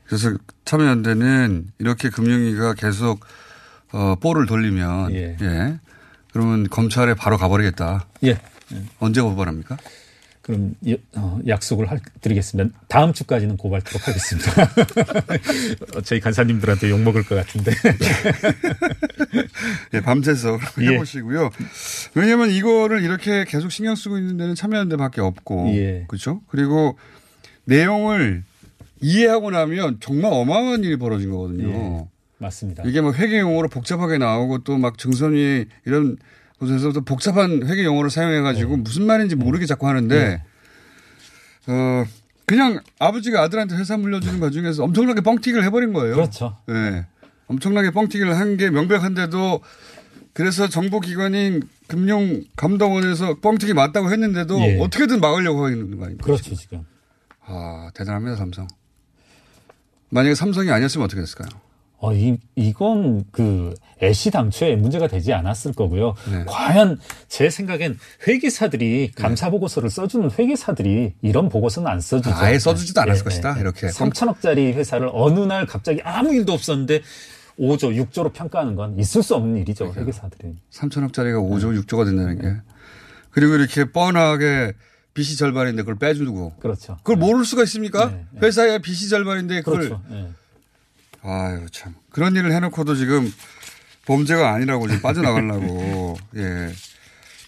[0.06, 0.34] 그래서
[0.65, 3.19] 참여연대는 이렇게 금융위가 계속
[3.91, 5.38] 어, 볼을 돌리면 예.
[5.41, 5.80] 예.
[6.32, 8.06] 그러면 검찰에 바로 가버리겠다.
[8.24, 8.30] 예.
[8.30, 8.84] 예.
[9.00, 9.78] 언제 고발합니까?
[10.41, 12.75] 그럼 예, 어, 약속을 할- 드리겠습니다.
[12.88, 14.63] 다음 주까지는 고발토록 하겠습니다.
[15.95, 17.71] 어, 저희 간사님들한테 욕 먹을 것 같은데.
[19.93, 20.88] 예, 밤새서 예.
[20.88, 21.49] 해보시고요.
[22.15, 26.06] 왜냐하면 이거를 이렇게 계속 신경 쓰고 있는 데는 참여연대밖에 없고, 예.
[26.08, 26.41] 그렇죠?
[26.47, 26.97] 그리고
[27.65, 28.43] 내용을
[29.02, 31.69] 이해하고 나면 정말 어마어마한 일이 벌어진 거거든요.
[31.69, 32.06] 예.
[32.39, 32.84] 맞습니다.
[32.86, 36.17] 이게 막 회계 용어로 복잡하게 나오고 또 막 증선위 이런
[36.60, 40.43] 그래서 또 복잡한 회계 용어를 사용해가지고 무슨 말인지 모르게 자꾸 하는데
[41.67, 42.06] 어
[42.45, 46.15] 그냥 아버지가 아들한테 회사 물려주는 과정에서 엄청나게 뻥튀기를 해버린 거예요.
[46.15, 46.58] 그렇죠.
[46.67, 47.06] 네.
[47.48, 49.62] 엄청나게 뻥튀기를 한 게 명백한데도
[50.34, 54.80] 그래서 정보기관인 금융감독원에서 뻥튀기 맞다고 했는데도 예.
[54.80, 56.24] 어떻게든 막으려고 하는 거 아닙니까?
[56.26, 56.86] 그렇죠, 지금.
[57.45, 58.67] 아, 대단합니다, 삼성.
[60.10, 61.50] 만약에 삼성이 아니었으면 어떻게 됐을까요?
[62.02, 66.16] 어, 이, 이건 그 애시 당초에 문제가 되지 않았을 거고요.
[66.32, 66.46] 네.
[66.48, 72.34] 과연 제 생각엔 회계사들이 감사 보고서를 써주는 회계사들이 이런 보고서는 안 써주죠.
[72.34, 73.62] 아예 써주지도 않았을 네, 것이다, 네.
[73.62, 73.88] 이렇게.
[73.88, 77.02] 3천억짜리 회사를 어느 날 갑자기 아무 일도 없었는데
[77.60, 80.56] 5조, 6조로 평가하는 건 있을 수 없는 일이죠, 회계사들이.
[80.72, 82.56] 3천억짜리가 5조, 6조가 된다는 게.
[83.32, 84.72] 그리고 이렇게 뻔하게
[85.14, 86.54] 빚이 절반인데 그걸 빼주고.
[86.60, 86.98] 그렇죠.
[87.04, 88.14] 그걸 모를 수가 있습니까?
[88.42, 89.90] 회사의 빚이 절반인데 그걸.
[89.90, 90.02] 그렇죠.
[91.26, 91.30] 예.
[91.30, 91.96] 아유, 참.
[92.12, 93.32] 그런 일을 해놓고도 지금
[94.06, 96.18] 범죄가 아니라고 지금 빠져나가려고.
[96.38, 96.74] 예.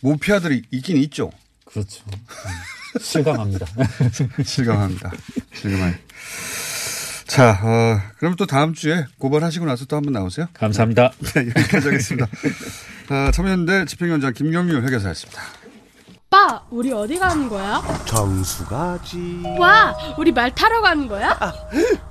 [0.02, 1.32] 모피아들이 있긴 있죠.
[1.66, 2.04] 그렇죠.
[2.12, 3.66] 음, 실감합니다.
[4.44, 5.12] 실감합니다.
[5.54, 5.96] 실감해요.
[7.28, 10.48] 자, 어, 그럼 또 다음 주에 고발하시고 나서 또 한번 나오세요.
[10.54, 11.12] 감사합니다.
[11.34, 12.28] 네, 여기까지 하겠습니다.
[13.10, 15.42] 아, 참여연대 집행위원장 김경률 회계사였습니다.
[16.26, 17.82] 오빠, 우리 어디 가는 거야?
[18.06, 19.42] 정수 가지.
[19.58, 21.38] 와, 우리 말 타러 가는 거야?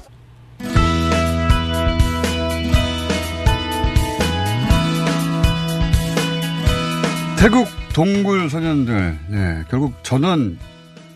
[7.41, 10.59] 태국 동굴 소년들, 예, 결국 전원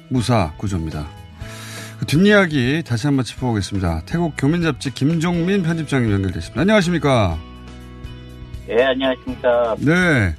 [0.09, 1.07] 무사 구조입니다.
[1.99, 4.01] 그 뒷이야기 다시 한번 짚어보겠습니다.
[4.07, 6.59] 태국 교민잡지 김종민 편집장님 연결됐습니다.
[6.59, 7.37] 안녕하십니까?
[8.65, 9.75] 네, 안녕하십니까.
[9.77, 10.35] 네.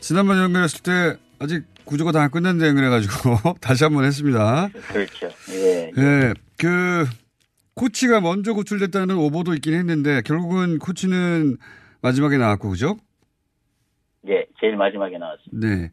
[0.00, 4.68] 지난번 연결했을 때 아직 구조가 다안 끝났는데 연결해가지고 다시 한번 했습니다.
[4.88, 5.30] 그렇죠.
[5.48, 5.90] 예.
[5.96, 7.06] 예, 그,
[7.74, 11.56] 코치가 먼저 구출됐다는 오보도 있긴 했는데 결국은 코치는
[12.02, 12.98] 마지막에 나왔고, 그죠?
[14.28, 15.66] 예, 제일 마지막에 나왔습니다.
[15.66, 15.90] 네.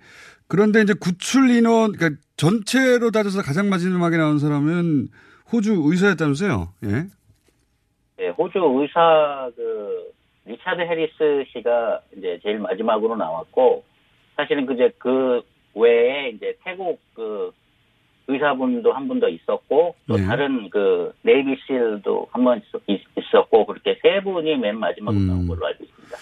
[0.48, 5.08] 그런데 이제 구출 인원, 그러니까 전체로 따져서 가장 마지막에 나온 사람은
[5.52, 6.74] 호주 의사였다면서요?
[6.86, 7.06] 예.
[8.22, 10.12] 예, 호주 의사 그
[10.46, 13.84] 리차드 해리스 씨가 이제 제일 마지막으로 나왔고
[14.36, 15.42] 사실은 그제 그
[15.76, 17.52] 외에 이제 태국 그
[18.28, 20.26] 의사분도 한 분 더 있었고 또 네.
[20.26, 22.62] 다른 그 Navy SEAL도 한 번
[23.18, 25.28] 있었고 그렇게 세 분이 맨 마지막으로 음.
[25.28, 26.18] 나온 걸로 알고 있습니다.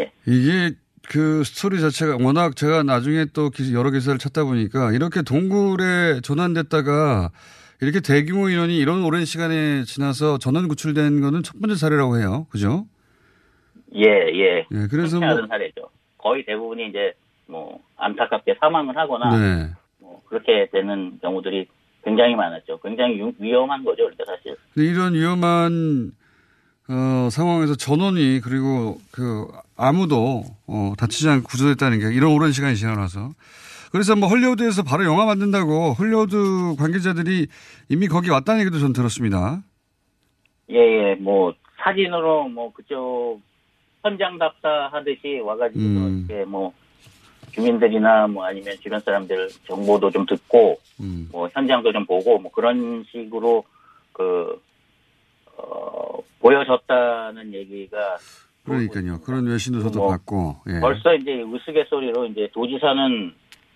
[0.00, 0.12] 예.
[0.26, 0.74] 이게
[1.08, 7.30] 그 스토리 자체가 워낙 제가 나중에 또 기- 여러 기사를 찾다 보니까 이렇게 동굴에 조난됐다가
[7.80, 12.46] 이렇게 대규모 인원이 이런 오랜 시간에 지나서 전원 구출된 거는 첫 번째 사례라고 해요.
[12.50, 12.86] 그죠?
[13.94, 14.58] 예, 예.
[14.70, 15.88] 예, 그래서 뭐- 사례죠.
[16.16, 17.12] 거의 대부분이 이제
[17.46, 19.70] 뭐 안타깝게 사망을 하거나 네.
[19.98, 21.66] 뭐 그렇게 되는 경우들이
[22.04, 22.78] 굉장히 많았죠.
[22.80, 24.56] 굉장히 유- 위험한 거죠, 그러니까 사실.
[24.72, 26.12] 근데 이런 위험한
[26.92, 33.30] 어, 상황에서 전원이 그리고 그 아무도 어, 다치지 않고 구조됐다는 게 이런 오랜 시간이 지나서
[33.90, 37.46] 그래서 뭐 헐리우드에서 바로 영화 만든다고 헐리우드 관계자들이
[37.88, 39.62] 이미 거기 왔다는 얘기도 전 들었습니다.
[40.70, 43.40] 예, 예, 뭐 사진으로 뭐 그쪽
[44.02, 46.26] 현장 답사 하듯이 와가지고 음.
[46.28, 46.72] 이렇게 뭐
[47.52, 51.28] 주민들이나 뭐 아니면 주변 사람들 정보도 좀 듣고 음.
[51.32, 53.64] 뭐 현장도 좀 보고 뭐 그런 식으로
[54.12, 54.60] 그
[55.62, 58.18] 어, 보여졌다는 얘기가
[58.64, 59.20] 그러니까요.
[59.20, 60.56] 그런 외신도 저도 뭐 봤고.
[60.68, 60.80] 예.
[60.80, 63.34] 벌써 이제 우스갯소리로 이제 도지사는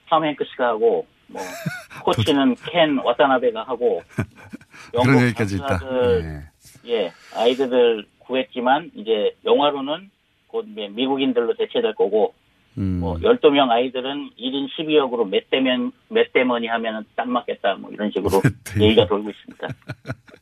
[0.09, 1.42] 톰 행크스가 하고 뭐
[2.05, 4.03] 코치는 켄 와타나베가 하고
[4.94, 5.79] 영국 그런 얘기까지 있다.
[5.79, 6.42] 네.
[6.87, 10.11] 예 아이들을 구했지만 이제 영화로는
[10.46, 12.35] 곧 미국인들로 대체될 거고
[12.79, 13.01] 음.
[13.01, 18.40] 뭐 12명 아이들은 1인 12역으로 몇 대면 몇 대머니 하면은 딱 맞겠다 뭐 이런 식으로
[18.81, 19.68] 얘기가 돌고 있습니다.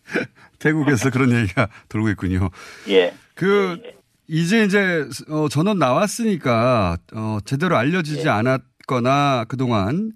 [0.59, 2.51] 태국에서 그런 얘기가 돌고 있군요.
[2.88, 3.12] 예.
[3.35, 3.81] 그
[4.29, 7.79] 이제 이제 어, 전원 나왔으니까 어, 제대로 예.
[7.81, 10.12] 알려지지 않았거나 그동안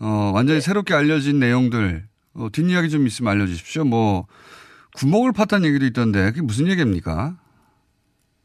[0.00, 3.84] 어, 완전히 새롭게 알려진 내용들 어, 뒷이야기 좀 있으면 알려주십시오.
[3.84, 4.26] 뭐
[4.96, 7.36] 구멍을 팠다는 얘기도 있던데 그게 무슨 얘기입니까?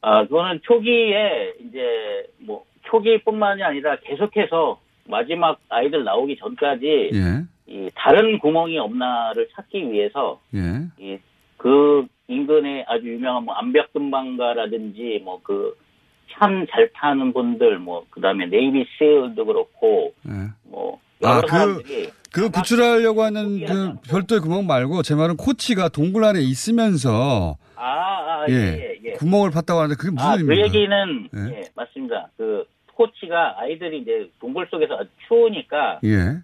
[0.02, 1.80] 아, 그거는 초기에 이제
[2.40, 10.42] 뭐 초기뿐만이 아니라 계속해서 마지막 아이들 나오기 전까지 예, 이 다른 구멍이 없나를 찾기 위해서
[10.56, 15.76] 예, 이그 인근에 아주 유명한 뭐 암벽근방가라든지 뭐 그
[16.38, 20.32] 참 잘 타는 분들 뭐 그다음에 네이비 세일도 그렇고 예.
[20.64, 25.90] 뭐 여러 아, 그, 사람들이 그 구출하려고 하는 그 별도의 구멍 말고 제 말은 코치가
[25.90, 29.12] 동굴 안에 있으면서 아, 아 예, 예, 예.
[29.14, 30.68] 구멍을 팠다고 하는데 그게 무슨 아, 그 의미입니까?
[30.68, 31.58] 얘기는 예.
[31.58, 32.30] 예, 맞습니다.
[32.38, 36.38] 그 코치가 아이들이 이제 동굴 속에서 아주 추우니까 예.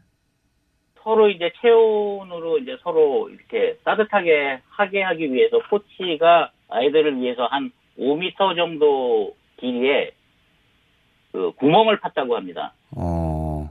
[1.06, 8.56] 서로 이제 체온으로 이제 서로 이렇게 따뜻하게 하게 하기 위해서 코치가 아이들을 위해서 한 5m
[8.56, 10.12] 정도 길이에
[11.32, 12.74] 그 구멍을 팠다고 합니다.
[12.98, 13.70] 어,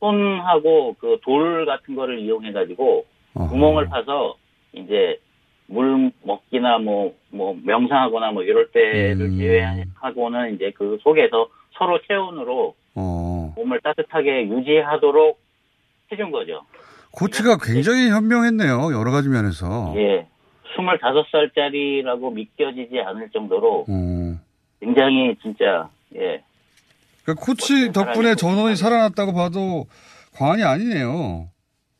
[0.00, 4.34] 손하고 그 돌 같은 거를 이용해 가지고 구멍을 파서
[4.72, 5.20] 이제
[5.68, 9.38] 물 먹기나 뭐, 뭐, 명상하거나 뭐 이럴 때를 음.
[9.38, 13.52] 제외하고는 이제 그 속에서 서로 체온으로 어.
[13.54, 15.38] 몸을 따뜻하게 유지하도록
[16.12, 16.64] 해준 거죠.
[17.12, 18.92] 코치가 굉장히 현명했네요.
[18.92, 19.94] 여러 가지 면에서.
[19.96, 20.26] 예.
[20.76, 24.40] 25살짜리라고 믿겨지지 않을 정도로 어.
[24.80, 26.42] 굉장히 진짜, 예.
[27.22, 29.86] 그러니까 코치 덕분에 전원이 살아났다고 봐도
[30.36, 31.48] 과언이 아니네요.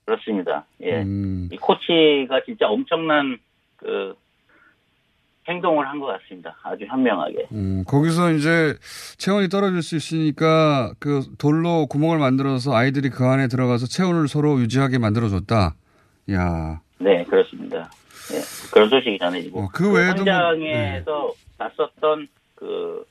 [0.04, 0.64] 그렇습니다.
[0.80, 1.02] 예.
[1.02, 1.48] 음.
[1.52, 3.38] 이 코치가 진짜 엄청난
[3.76, 4.14] 그
[5.50, 6.56] 행동을 한 것 같습니다.
[6.62, 7.48] 아주 현명하게.
[7.52, 8.76] 음, 거기서 이제
[9.18, 14.98] 체온이 떨어질 수 있으니까 그 돌로 구멍을 만들어서 아이들이 그 안에 들어가서 체온을 서로 유지하게
[14.98, 15.74] 만들어줬다.
[16.32, 17.90] 야, 네, 그렇습니다.
[18.32, 18.40] 예.
[18.72, 19.68] 그런 소식이 전해지고.
[19.72, 23.04] 그 외에도 뭐- 현장에서 났었던 그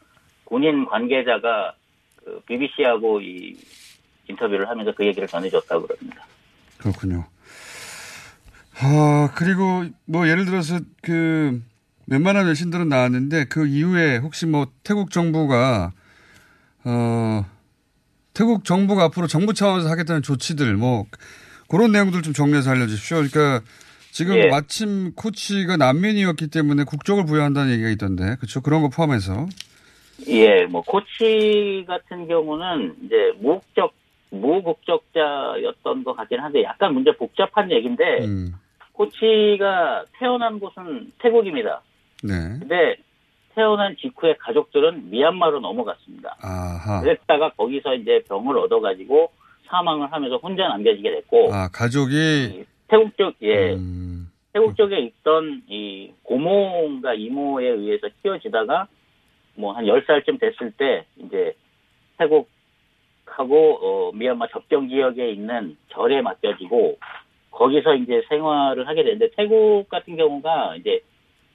[0.45, 1.73] 군인 관계자가
[2.23, 3.55] 그 BBC하고 이
[4.29, 6.23] 인터뷰를 하면서 그 얘기를 전해줬다고 그럽니다.
[6.77, 7.25] 그렇군요.
[8.81, 11.61] 아, 그리고 뭐 예를 들어서 그
[12.09, 15.91] 웬만한 외신들은 나왔는데 그 이후에 혹시 뭐 태국 정부가
[16.85, 17.45] 어
[18.33, 21.05] 태국 정부가 앞으로 정부 차원에서 하겠다는 조치들 뭐
[21.69, 23.17] 그런 내용들 좀 정리해서 알려주십시오.
[23.17, 23.61] 그러니까
[24.11, 24.47] 지금 예.
[24.47, 28.61] 마침 코치가 난민이었기 때문에 국적을 부여한다는 얘기가 있던데 그렇죠?
[28.61, 29.45] 그런 거 포함해서
[30.27, 33.93] 예, 뭐 코치 같은 경우는 이제 무국적
[34.31, 38.53] 무국적자였던 것 같긴 한데 약간 문제 복잡한 얘기인데 음,
[38.93, 41.81] 코치가 태어난 곳은 태국입니다.
[42.23, 42.33] 네.
[42.59, 42.95] 근데
[43.55, 46.35] 태어난 직후에 가족들은 미얀마로 넘어갔습니다.
[46.41, 47.01] 아하.
[47.01, 49.31] 그랬다가 거기서 이제 병을 얻어가지고
[49.67, 53.73] 사망을 하면서 혼자 남겨지게 됐고 아 가족이 태국 쪽 예.
[53.73, 54.31] 음.
[54.53, 58.87] 태국 쪽에 있던 이 고모인가 이모에 의해서 키워지다가
[59.55, 61.53] 뭐 한 10살쯤 됐을 때 이제
[62.17, 66.97] 태국하고 어, 미얀마 접경 지역에 있는 절에 맡겨지고
[67.51, 71.01] 거기서 이제 생활을 하게 되는데 태국 같은 경우가 이제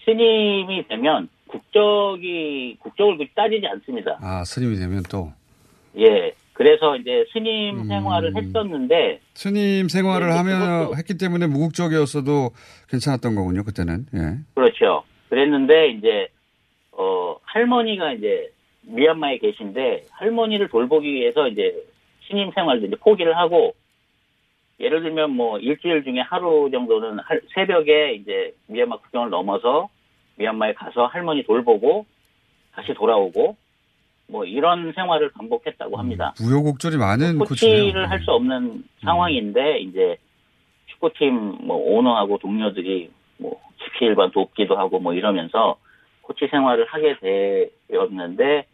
[0.05, 4.19] 스님이 되면 국적이 국적을 굳이 따지지 않습니다.
[4.21, 5.33] 아 스님이 되면 또
[5.99, 6.33] 예.
[6.53, 12.51] 그래서 이제 스님 생활을 했었는데 스님 생활을 네, 하면 했기 때문에 무국적이었어도
[12.88, 14.38] 괜찮았던 거군요 그때는 예.
[14.55, 15.03] 그렇죠.
[15.31, 16.29] 그랬는데 이제
[16.93, 21.75] 어 할머니가 이제 미얀마에 계신데 할머니를 돌보기 위해서 이제
[22.29, 23.75] 신임 생활도 이제 포기를 하고
[24.81, 29.88] 예를 들면 뭐 일주일 중에 하루 정도는 할- 새벽에 이제 미얀마 국경을 넘어서
[30.37, 32.07] 미얀마에 가서 할머니 돌보고
[32.73, 33.57] 다시 돌아오고
[34.29, 36.35] 뭐 이런 생활을 반복했다고 합니다.
[36.40, 37.83] 무효곡절이 많은 코치네요.
[37.85, 40.16] 코치를 할 수 없는 상황인데 이제
[40.87, 45.77] 축구팀 뭐 오너하고 동료들이 뭐 기필반 돕기도 하고 뭐 이러면서
[46.23, 47.16] 코치 생활을 하게
[47.88, 48.64] 되었는데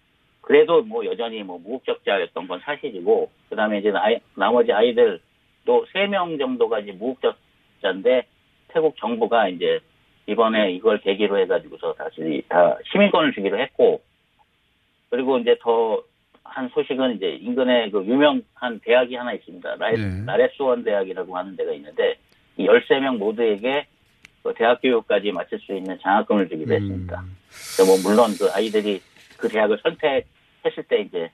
[0.40, 6.78] 그래도 뭐 여전히 뭐 무국적자였던 건 사실이고 그다음에 이제 아이- 나머지 아이들도 세 명 정도가
[6.80, 8.26] 이제 무국적자인데
[8.68, 9.80] 태국 정부가 이제
[10.30, 14.02] 이번에 이걸 계기로 해가지고서 다시 다 시민권을 주기로 했고
[15.10, 16.02] 그리고 이제 더
[16.50, 19.76] 한 소식은 이제 인근에 그 유명한 대학이 하나 있습니다.
[19.76, 20.24] 라레, 네.
[20.26, 22.16] 라레스원 대학이라고 하는 데가 있는데
[22.56, 23.86] 이 13명 모두에게
[24.42, 27.24] 그 대학 교육까지 마칠 수 있는 장학금을 주기로 했습니다.
[27.48, 29.00] 그래서 뭐 물론 그 아이들이
[29.36, 31.30] 그 대학을 선택했을 때 이제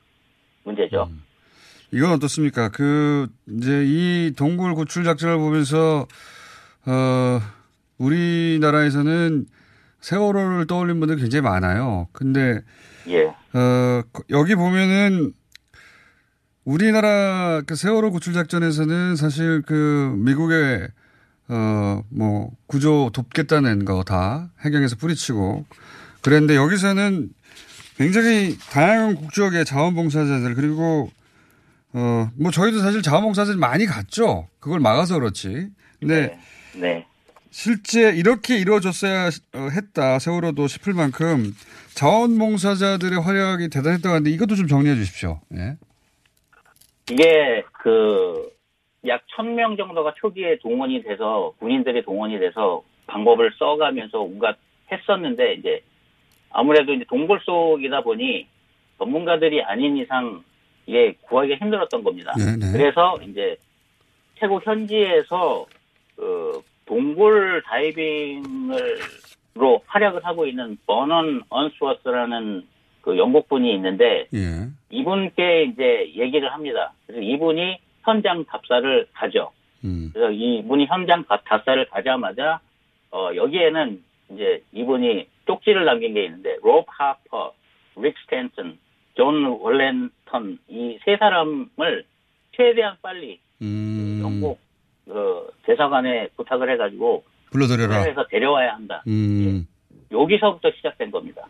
[0.64, 1.08] 문제죠.
[1.92, 2.68] 이건 어떻습니까?
[2.68, 6.06] 그 이제 이 동굴 구출 작전을 보면서
[6.84, 7.38] 어
[7.98, 9.46] 우리나라에서는
[10.00, 12.08] 세월호를 떠올린 분들 굉장히 많아요.
[12.12, 12.60] 근데
[13.08, 13.24] 예.
[13.26, 15.32] 어 여기 보면은
[16.64, 20.88] 우리나라 그 세월호 구출 작전에서는 사실 그 미국의
[21.48, 25.64] 어 뭐 구조 돕겠다는 거 다 해경에서 뿌리치고
[26.22, 27.30] 그랬는데 여기서는
[27.96, 31.10] 굉장히 다양한 국적의 자원봉사자들 그리고
[31.94, 34.48] 어 뭐 저희도 사실 자원봉사자들 많이 갔죠.
[34.60, 35.68] 그걸 막아서 그렇지.
[36.00, 36.36] 근데
[36.74, 37.06] 네.
[37.50, 41.52] 실제 이렇게 이루어졌어야 어, 했다 세월호도 싶을 만큼
[41.94, 45.40] 자원봉사자들의 활약이 대단했다고 하는데 이것도 좀 정리해 주십시오.
[45.54, 45.76] 예.
[47.10, 54.56] 이게 그약 1000명 정도가 초기에 동원이 돼서 군인들이 동원이 돼서 방법을 써가면서 온갖
[54.90, 55.82] 했었는데 이제
[56.50, 58.46] 아무래도 이제 동굴 속이다 보니
[58.98, 60.42] 전문가들이 아닌 이상
[60.86, 62.32] 이게 구하기가 힘들었던 겁니다.
[62.36, 62.72] 네네.
[62.72, 63.56] 그래서 이제
[64.36, 65.66] 태국 현지에서
[66.16, 66.62] 그
[67.00, 72.66] 동굴 다이빙을로 활약을 하고 있는 버넌 언스워스라는
[73.02, 74.66] 그 영국 분이 있는데 예.
[74.90, 76.94] 이분께 이제 얘기를 합니다.
[77.06, 79.52] 그래서 이분이 현장 답사를 가죠.
[79.84, 80.10] 음.
[80.14, 82.60] 그래서 이분이 현장 가- 답사를 가자마자
[83.10, 87.52] 어, 여기에는 이제 이분이 쪽지를 남긴 게 있는데 로브 하퍼,
[87.98, 88.78] 릭 스탠튼,
[89.16, 92.04] 존 월렌턴 이 세 사람을
[92.56, 94.18] 최대한 빨리 음.
[94.22, 94.58] 영국
[95.06, 97.96] 그 대사관에 부탁을 해가지고 불러들여라.
[98.02, 99.02] 해서 데려와야 한다.
[99.06, 99.66] 음.
[100.10, 101.42] 여기서부터 시작된 겁니다.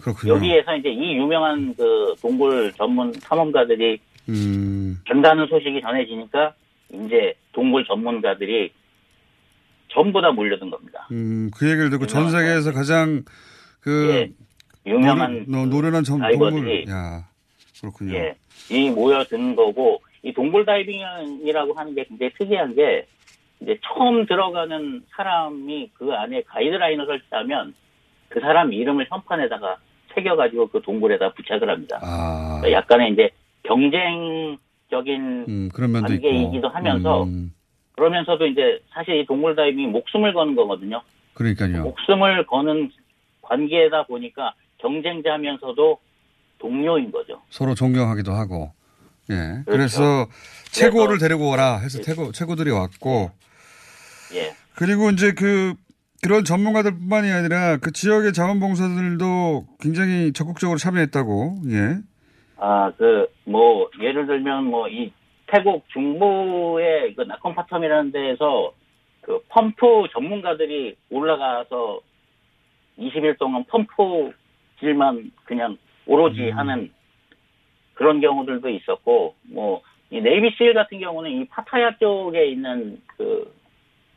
[0.00, 0.34] 그렇군요.
[0.34, 5.00] 여기에서 이제 이 유명한 그 동굴 전문 탐험가들이 음.
[5.06, 6.54] 된다는 소식이 전해지니까
[6.92, 8.72] 이제 동굴 전문가들이
[9.88, 11.06] 전부 다 몰려든 겁니다.
[11.12, 13.24] 음, 그 얘기를 듣고 전 세계에서 가장
[13.80, 14.08] 그
[14.86, 16.88] 예, 유명한 노, 노련한 전 동물.
[16.88, 17.28] 야,
[17.80, 18.14] 그렇군요.
[18.14, 18.34] 예,
[18.70, 23.06] 이 모여드는 거고 이 동굴 다이빙이라고 하는 게 굉장히 특이한 게
[23.60, 27.74] 이제 처음 들어가는 사람이 그 안에 가이드라인을 설치하면
[28.28, 29.76] 그 사람 이름을 현판에다가
[30.14, 31.98] 새겨가지고 그 동굴에다 부착을 합니다.
[32.02, 33.30] 아, 그러니까 약간의 이제
[33.64, 35.68] 경쟁적인 음.
[35.72, 37.52] 관계이기도 하면서 음,
[37.92, 41.02] 그러면서도 이제 사실 이 동굴 다이빙이 목숨을 거는 거거든요.
[41.34, 41.82] 그러니까요.
[41.82, 42.90] 목숨을 거는
[43.42, 45.98] 관계다 보니까 경쟁자면서도
[46.58, 47.40] 동료인 거죠.
[47.48, 48.72] 서로 존경하기도 하고.
[49.30, 49.62] 예.
[49.64, 49.64] 그렇죠.
[49.66, 50.26] 그래서
[50.72, 53.30] 최고를 데리고 오라 해서 최고, 최고들이 왔고.
[54.34, 54.52] 예.
[54.74, 55.74] 그리고 이제 그,
[56.22, 61.98] 그런 전문가들 뿐만이 아니라 그 지역의 자원봉사들도 굉장히 적극적으로 참여했다고, 예.
[62.56, 65.12] 아, 그, 뭐, 예를 들면, 뭐, 이,
[65.52, 68.72] 태국 중부의 그 나콘파텀이라는 데에서
[69.20, 72.00] 그 펌프 전문가들이 올라가서
[72.98, 74.32] 20일 동안 펌프
[74.80, 76.90] 질만 그냥 오로지 하는
[77.94, 83.52] 그런 경우들도 있었고, 뭐, 이 네이비 실 같은 경우는 이 파타야 쪽에 있는 그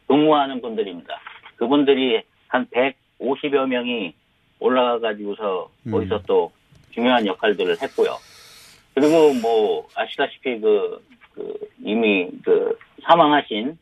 [0.08, 1.20] 근무하는 분들입니다.
[1.56, 4.14] 그분들이 한 150여 명이
[4.60, 5.92] 올라가 가지고서 음.
[5.92, 6.52] 거기서 또
[6.92, 8.18] 중요한 역할들을 했고요.
[8.94, 11.02] 그리고 뭐 아시다시피 그,
[11.34, 13.78] 그 이미 그 사망하신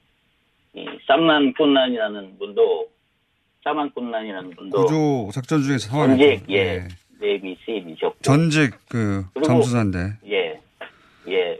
[0.76, 2.88] 이 쌈난 꾼난이라는 분도
[3.64, 5.90] 사만 꾼난이라는 분도 구조 작전 중에서.
[5.90, 6.88] 전직 예네
[7.66, 10.18] 세일이셨고 전직 그 그리고- 잠수사인데.
[10.28, 10.60] 예
[11.30, 11.60] 예,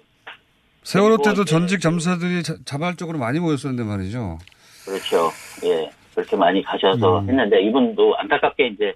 [0.84, 4.38] 세월호 때도 전직 잠수사들이 자- 자발적으로 많이 모였었는데 말이죠.
[4.86, 5.30] 그렇죠.
[5.66, 5.90] 예.
[6.14, 7.30] 그렇게 많이 가셔서 음.
[7.30, 8.94] 했는데 이분도 안타깝게 이제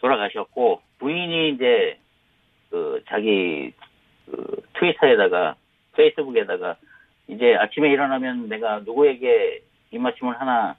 [0.00, 1.98] 돌아가셨고 부인이 이제
[2.70, 3.72] 그 자기
[4.26, 5.54] 그 트위터에다가
[5.92, 6.76] 페이스북에다가
[7.28, 10.74] 이제 아침에 일어나면 내가 누구에게 입맞춤을 하나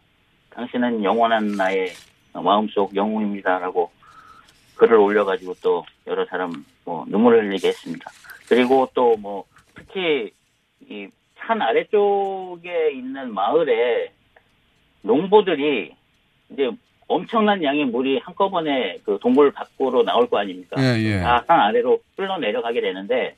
[0.50, 1.90] 당신은 영원한 나의
[2.34, 3.92] 마음속 영웅입니다라고
[4.80, 8.10] 글을 올려가지고 또 여러 사람 뭐 눈물을 흘리게 했습니다.
[8.48, 9.44] 그리고 또 뭐
[9.76, 10.32] 특히
[10.90, 11.08] 이
[11.46, 14.12] 산 아래쪽에 있는 마을에
[15.02, 15.96] 농부들이
[16.52, 16.70] 이제
[17.08, 20.76] 엄청난 양의 물이 한꺼번에 그 동굴 밖으로 나올 거 아닙니까?
[20.80, 21.20] 예, 예.
[21.22, 23.36] 다 산 아래로 흘러 내려가게 되는데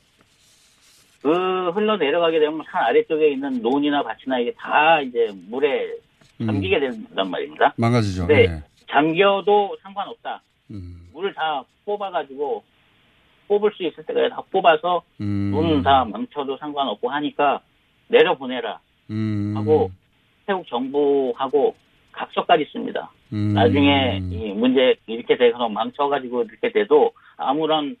[1.22, 5.88] 그 흘러 내려가게 되면 산 아래쪽에 있는 논이나 밭이나 이게 다 이제 물에
[6.44, 7.72] 잠기게 된단 말입니다.
[7.78, 8.26] 망가지죠.
[8.26, 8.34] 네.
[8.42, 8.62] 예.
[8.90, 10.42] 잠겨도 상관없다.
[10.72, 11.08] 음.
[11.12, 12.64] 물을 다 뽑아가지고
[13.48, 15.50] 뽑을 수 있을 때까지 다 뽑아서 음.
[15.52, 17.60] 눈다 망쳐도 상관없고 하니까
[18.08, 19.54] 내려보내라 음.
[19.56, 19.90] 하고
[20.46, 21.74] 태국 정부하고
[22.12, 23.10] 각서까지 씁니다.
[23.32, 23.54] 음.
[23.54, 27.96] 나중에 이 문제 이렇게 돼서 망쳐가지고 이렇게 돼도 아무런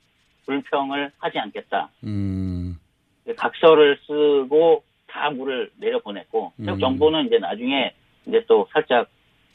[0.46, 1.90] 불평을 하지 않겠다.
[2.04, 2.78] 음.
[3.36, 6.80] 각서를 쓰고 다 물을 내려보냈고 태국 음.
[6.80, 7.94] 정부는 이제 나중에
[8.26, 9.08] 이제 또 살짝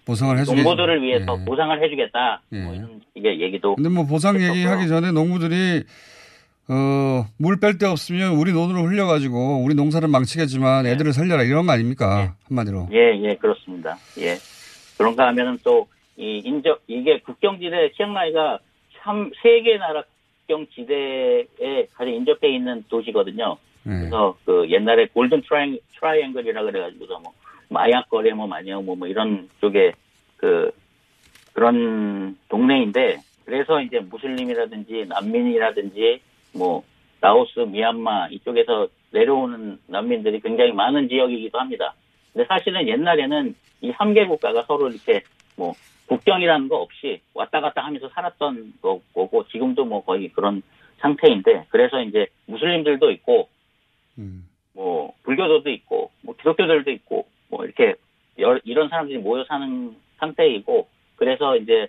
[0.07, 1.45] 보상을 해주겠 농부들을 위해서 예.
[1.45, 2.41] 보상을 해주겠다.
[2.53, 2.61] 예.
[2.63, 5.83] 뭐 이런 식의 얘기도 근데 뭐 보상 얘기하기 전에 농부들이
[6.69, 11.71] 어, 물 뺄 데 없으면 우리 논으로 흘려가지고 우리 농사를 망치겠지만 애들을 살려라 이런 거
[11.73, 12.35] 아닙니까?
[12.49, 12.89] 한마디로.
[12.91, 13.97] 예, 예, 그렇습니다.
[14.19, 14.35] 예.
[14.97, 15.87] 그런가 하면은 또,
[16.17, 18.59] 이 인접, 이게 국경지대, 치앙마이가
[18.99, 20.03] 참, 세 개 나라
[20.47, 23.55] 국경지대에 가장 인접해 있는 도시거든요.
[23.83, 23.99] 네.
[23.99, 27.31] 그래서 그 옛날에 Golden Trian-, Triangle이라 그래가지고서 뭐,
[27.69, 29.91] 마약 거래 뭐 마녀 뭐, 뭐 이런 쪽에
[30.37, 30.71] 그,
[31.53, 36.21] 그런 동네인데, 그래서 이제 무슬림이라든지 난민이라든지
[36.53, 36.83] 뭐,
[37.21, 41.93] 라오스, 미얀마 이쪽에서 내려오는 난민들이 굉장히 많은 지역이기도 합니다.
[42.33, 45.23] 근데 사실은 옛날에는 이 3개 국가가 서로 이렇게
[45.55, 45.73] 뭐
[46.07, 50.61] 국경이라는 거 없이 왔다 갔다 하면서 살았던 거- 거고 지금도 뭐 거의 그런
[50.99, 53.49] 상태인데 그래서 이제 무슬림들도 있고
[54.73, 57.95] 뭐 불교도도 있고 뭐 기독교들도 있고 뭐 이렇게
[58.39, 61.87] 여- 이런 사람들이 모여 사는 상태이고 그래서 이제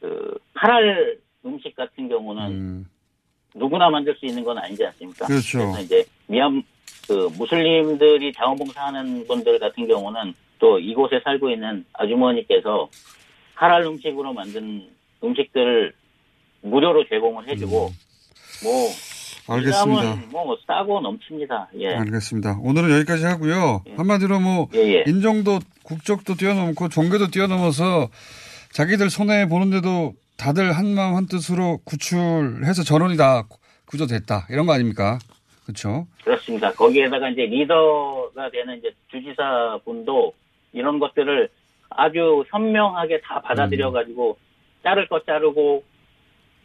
[0.00, 2.86] 그 하랄 음식 같은 경우는
[3.54, 5.26] 누구나 만들 수 있는 건 아니지 않습니까?
[5.26, 5.58] 그렇죠.
[5.58, 6.62] 래서 이제 미얀
[7.06, 12.88] 그 무슬림들이 자원봉사하는 분들 같은 경우는 또 이곳에 살고 있는 아주머니께서
[13.54, 14.88] 하랄 음식으로 만든
[15.24, 15.92] 음식들을
[16.62, 17.70] 무료로 제공을 해주고
[18.64, 18.92] 뭐 음.
[19.48, 20.02] 알겠습니다.
[20.02, 21.70] 이람은 뭐 싸고 넘칩니다.
[21.78, 21.94] 예.
[21.96, 22.58] 알겠습니다.
[22.60, 23.82] 오늘은 여기까지 하고요.
[23.96, 25.04] 한마디로 뭐 예, 예.
[25.06, 28.08] 인종도 국적도 뛰어넘고 종교도 뛰어넘어서
[28.72, 33.44] 자기들 손해 보는데도 다들 한마음 한뜻으로 구출해서 전원이 다
[33.86, 35.18] 구조됐다 이런 거 아닙니까?
[35.64, 36.06] 그렇죠?
[36.24, 36.72] 그렇습니다.
[36.72, 40.32] 거기에다가 이제 리더가 되는 이제 주지사 분도
[40.72, 41.48] 이런 것들을
[41.90, 44.36] 아주 현명하게 다 받아들여 가지고
[44.82, 45.82] 자를 거 자르고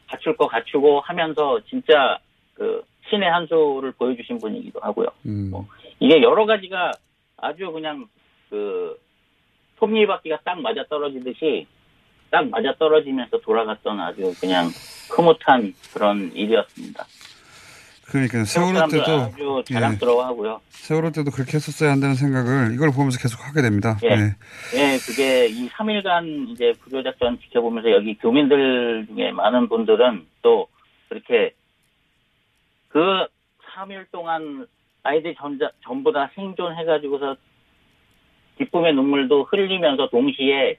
[0.09, 2.19] 갖출 거 갖추고 하면서 진짜
[2.53, 5.07] 그 신의 한 수를 보여주신 분이기도 하고요.
[5.25, 5.51] 음.
[5.99, 6.91] 이게 여러 가지가
[7.37, 8.07] 아주 그냥
[8.49, 8.97] 그
[9.79, 11.67] 톱니바퀴가 딱 맞아 떨어지듯이
[12.29, 14.69] 딱 맞아 떨어지면서 돌아갔던 아주 그냥
[15.11, 17.05] 흐뭇한 그런 일이었습니다.
[18.05, 20.61] 그러니까 세월호 때도 아주 예, 자랑스러워하고요.
[20.69, 23.97] 세월호 때도 그렇게 했었어야 한다는 생각을 이걸 보면서 계속 하게 됩니다.
[24.03, 24.09] 예.
[24.09, 24.35] 네.
[24.75, 30.67] 예, 그게 이 3일간 이제 구조 작전 지켜보면서 여기 교민들 중에 많은 분들은 또
[31.09, 31.53] 그렇게
[32.93, 33.25] 그
[33.73, 34.67] 3일 동안
[35.01, 37.35] 아이들 전자, 전부 다 생존해가지고서
[38.59, 40.77] 기쁨의 눈물도 흘리면서 동시에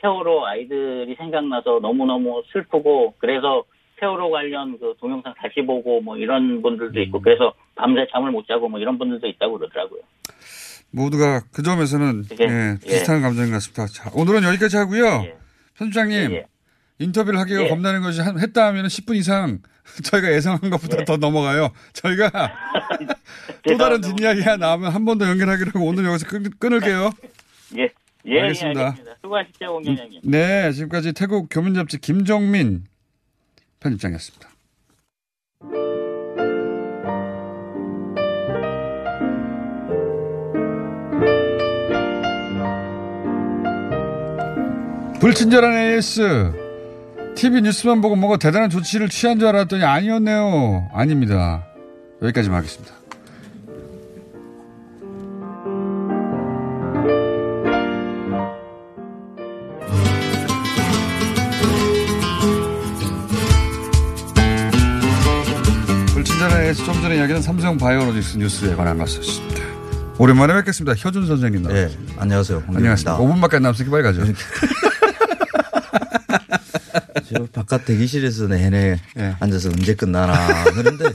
[0.00, 3.64] 세월호 아이들이 생각나서 너무너무 슬프고 그래서
[3.98, 8.68] 세월호 관련 그 동영상 다시 보고 뭐 이런 분들도 있고 그래서 밤새 잠을 못 자고
[8.68, 10.00] 뭐 이런 분들도 있다고 그러더라고요.
[10.92, 12.78] 모두가 그 점에서는 예, 예.
[12.82, 13.86] 비슷한 감정인 것 같습니다.
[13.86, 15.24] 자, 오늘은 여기까지 하고요.
[15.76, 16.46] 편집장님 예,
[17.00, 17.68] 인터뷰를 하기가 예.
[17.68, 19.60] 겁나는 것이 한, 했다 하면 10분 이상
[20.04, 21.70] 저희가 예상한 것보다 더 넘어가요.
[21.94, 22.30] 저희가
[23.66, 27.10] 또 다른 뒷이야기가 나오면 한 번 더 연결하기로 하고 오늘 여기서 끊, 끊을게요.
[27.78, 27.88] 예,
[28.26, 28.80] 예, 알겠습니다.
[28.80, 29.16] 예, 알겠습니다.
[29.22, 30.20] 수고하십시오, 공장장님.
[30.24, 32.84] 네, 지금까지 태국 교민잡지 김정민
[33.80, 34.48] 편집장이었습니다.
[45.20, 46.52] 불친절한 AS.
[47.40, 50.90] TV 뉴스만 보고 뭐가 대단한 조치를 취한 줄 알았더니 아니었네요.
[50.92, 51.64] 아닙니다.
[52.20, 52.92] 여기까지만 하겠습니다.
[66.12, 69.60] 불친절한 AS 좀 전에 이야기한 삼성 바이오로직스 뉴스에 관한 것이었습니다.
[70.18, 70.92] 오랜만에 뵙겠습니다.
[70.92, 72.12] 효준 선생님 나오셨습니다.
[72.14, 72.64] 네, 안녕하세요.
[72.68, 73.18] 안녕하십니까.
[73.18, 74.24] 5분밖에 안 남았으니까 빨리 가죠.
[77.32, 78.98] 저 바깥 대기실에서 내내
[79.40, 81.06] 앉아서 언제 끝나나 그런데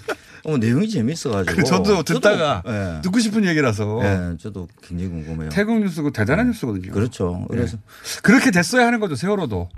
[0.46, 3.02] 어, 내용이 재밌어가지고 저도 듣다가 예.
[3.02, 4.00] 듣고 싶은 얘기라서.
[4.04, 5.50] 예, 저도 굉장히 궁금해요.
[5.50, 6.92] 태국 뉴스고 대단한 뉴스거든요.
[6.92, 7.48] 그렇죠.
[7.50, 8.22] 그래서 예.
[8.22, 9.70] 그렇게 됐어야 하는 거죠 세월호도.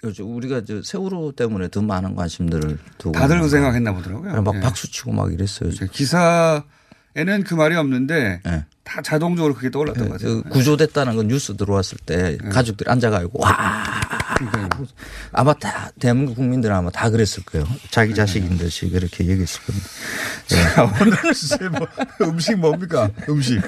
[0.00, 0.24] 그렇죠.
[0.24, 4.42] 우리가 저 세월호 때문에 더 많은 관심들을 두고 다들 그 생각했나 보더라고요.
[4.42, 4.60] 막 예.
[4.60, 5.70] 박수 치고 막 이랬어요.
[5.90, 6.62] 기사에는
[7.44, 8.42] 그 말이 없는데
[8.84, 10.42] 다 자동적으로 그게 떠올랐던 것 같아요.
[10.44, 12.48] 그 구조됐다는 건 뉴스 들어왔을 때 네.
[12.50, 13.50] 가족들이 앉아가지고 와
[15.32, 17.66] 아마 다 대한민국 국민들은 아마 다 그랬을 거예요.
[17.90, 19.88] 자기 자식인 듯이 그렇게 얘기했을 겁니다.
[20.46, 21.86] 자, 오늘 주제 뭐
[22.22, 23.10] 음식 뭡니까?
[23.28, 23.60] 음식.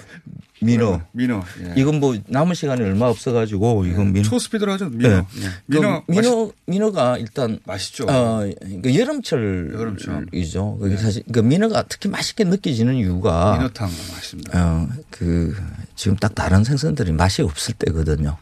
[0.61, 1.01] 민어.
[1.13, 1.45] 민어.
[1.63, 1.75] 예.
[1.77, 4.29] 이건 뭐 남은 시간이 얼마 없어 가지고 이건 민어.
[4.29, 4.89] 초스피드로 하죠.
[4.91, 5.09] 민어.
[5.09, 5.17] 네.
[5.17, 5.49] 예.
[5.67, 6.03] 민어.
[6.09, 8.07] 민어 민어 민어가 일단 맛있죠.
[8.09, 10.79] 어, 그러니까 여름철이죠.
[10.79, 14.61] 그게 사실 그 민어가 특히 맛있게 느껴지는 이유가 민어탕 맛있습니다.
[14.61, 15.57] 어, 그
[15.95, 18.37] 지금 딱 다른 생선들이 맛이 없을 때거든요.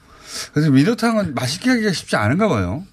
[0.53, 2.85] 그래서 민어탕은 맛있게 하기가 쉽지 않은가 봐요.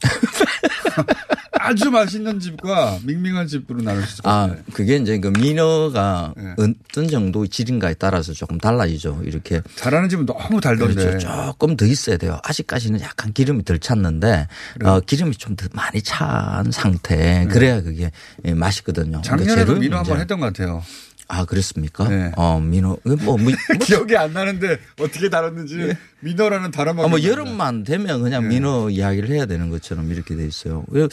[1.60, 4.54] 아주 맛있는 집과 밍밍한 집으로 나눌 수것 아.
[4.72, 6.54] 그게 이제 그 민어가 네.
[6.56, 9.22] 어떤 정도의 질인가에 따라서 조금 달라지죠.
[9.24, 9.60] 이렇게.
[9.74, 10.94] 잘하는 집은 너무 달던데.
[10.94, 11.28] 그렇죠.
[11.28, 12.38] 조금 더 있어야 돼요.
[12.44, 14.46] 아직까지는 약간 기름이 덜 찼는데
[14.84, 17.44] 어, 기름이 좀 더 많이 찬 상태.
[17.50, 18.12] 그래야 그게
[18.44, 19.20] 예, 맛있거든요.
[19.22, 19.44] 그러니까 네.
[19.44, 20.10] 작년에도 재료의 민어 문제.
[20.10, 20.82] 한번 했던 것 같아요.
[21.28, 22.08] 아, 그렇습니까?
[22.08, 22.32] 네.
[22.36, 22.96] 어, 민어.
[23.04, 27.04] 뭐, 뭐, 뭐 기억이 안 나는데 어떻게 다뤘는지 민어라는 단어만.
[27.04, 27.22] 아, 뭐.
[27.22, 28.54] 여름만 되면 그냥 네.
[28.56, 30.84] 민어 이야기를 해야 되는 것처럼 이렇게 돼 있어요.
[30.90, 31.08] 그,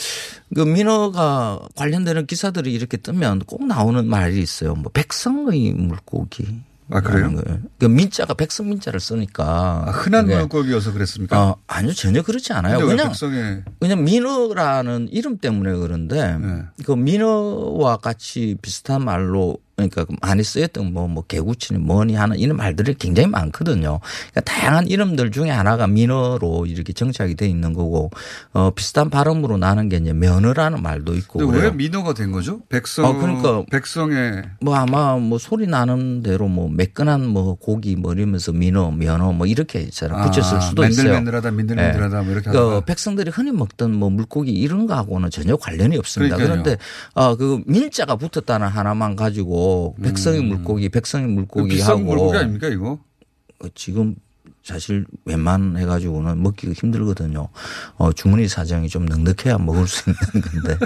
[0.56, 4.74] 그 민어가 관련되는 기사들이 이렇게 뜨면 꼭 나오는 말이 있어요.
[4.76, 6.64] 뭐 백성의 물고기.
[6.92, 7.34] 아, 그래요?
[7.80, 9.86] 그 민자가 백성 민자를 쓰니까.
[9.88, 11.42] 아, 흔한 물고기여서 그랬습니까?
[11.42, 12.86] 어, 아니요 전혀 그렇지 않아요.
[12.86, 16.62] 그냥 백성에 그냥 민어라는 이름 때문에 그런데 네.
[16.86, 22.94] 그 민어와 같이 비슷한 말로 그러니까 많이 쓰였던 뭐, 뭐 개구치니 뭐니 하는 이런 말들이
[22.96, 24.00] 굉장히 많거든요.
[24.32, 28.10] 그러니까 다양한 이름들 중에 하나가 민어로 이렇게 정착이 돼 있는 거고
[28.54, 31.74] 어, 비슷한 발음으로 나는 게 이제 면어라는 말도 있고 근데 왜 그래요.
[31.74, 32.62] 민어가 된 거죠?
[32.70, 33.06] 백성.
[33.06, 38.52] 어, 그러니까 백성에 뭐 아마 뭐 소리 나는 대로 뭐 매끈한 뭐 고기 뭐 이러면서
[38.52, 41.04] 민어, 면어 뭐 이렇게 있잖아 붙였을 아, 수도 있어요.
[41.06, 42.82] 맨들맨들하다, 민들민들하다 뭐 이렇게 그.
[42.86, 46.38] 백성들이 흔히 먹던 뭐 물고기 이런 거하고는 전혀 관련이 없습니다.
[46.38, 46.64] 그러니까요.
[46.64, 46.82] 그런데
[47.14, 49.65] 어 그 민자가 붙었다는 하나만 가지고
[50.02, 51.70] 백성의 물고기, 백성의 물고기 음.
[51.70, 53.00] 비싼 하고 물고기 아닙니까 이거?
[53.64, 54.16] 어, 지금
[54.64, 57.50] 사실 웬만해 가지고는 먹기가 힘들거든요.
[57.98, 60.86] 어, 주머니 사정이 좀 넉넉해야 먹을 수 있는 건데.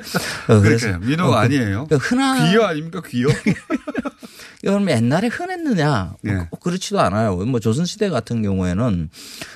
[0.49, 0.99] 어, 그러니까요.
[0.99, 1.87] 민어 어, 그- 아니에요.
[1.89, 3.27] 그 흔한 귀여 아닙니까 귀여?
[4.61, 6.15] 그럼 옛날에 흔했느냐?
[6.25, 6.47] 예.
[6.49, 7.37] 꼭 그렇지도 않아요.
[7.37, 9.09] 뭐 조선 시대 같은 경우에는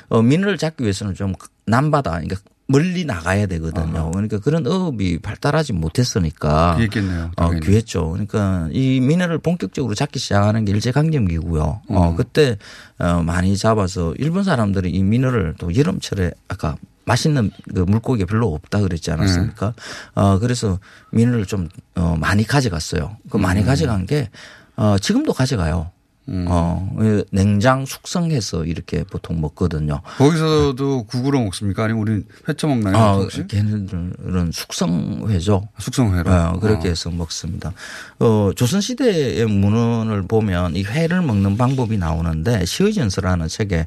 [0.09, 1.33] 어, 민어를 잡기 위해서는 좀
[1.65, 2.37] 남바다, 그러니까
[2.73, 4.09] 멀리 나가야 되거든요.
[4.09, 6.75] 그러니까 그런 어업이 발달하지 못했으니까.
[6.77, 7.31] 귀했겠네요.
[7.37, 7.51] 어.
[7.51, 8.09] 귀했죠.
[8.09, 11.81] 그러니까 이 민어를 본격적으로 잡기 시작하는 게 일제강점기고요.
[11.87, 12.15] 어, 음.
[12.15, 12.57] 그때
[12.97, 18.81] 어, 많이 잡아서 일본 사람들이 이 민어를 또 여름철에 아까 맛있는 그 물고기가 별로 없다
[18.81, 19.75] 그랬지 않았습니까?
[20.15, 20.79] 어, 그래서
[21.11, 23.17] 민어를 좀 어, 많이 가져갔어요.
[23.29, 23.65] 그 많이 음.
[23.67, 24.29] 가져간 게
[24.75, 25.91] 어, 지금도 가져가요.
[26.25, 30.01] 어, 그 냉장 숙성해서 이렇게 보통 먹거든요.
[30.17, 31.83] 거기서도 국으로 먹습니까?
[31.83, 32.95] 아니면 우리 회쳐 먹나요?
[32.95, 33.45] 아, 혹시?
[33.47, 35.67] 걔네들은 숙성회죠.
[35.79, 36.31] 숙성회로.
[36.31, 36.91] 어, 그렇게 어.
[36.91, 37.73] 해서 먹습니다.
[38.19, 43.85] 어, 조선시대의 문헌을 보면 이 회를 먹는 방법이 나오는데 시의전서라는 책에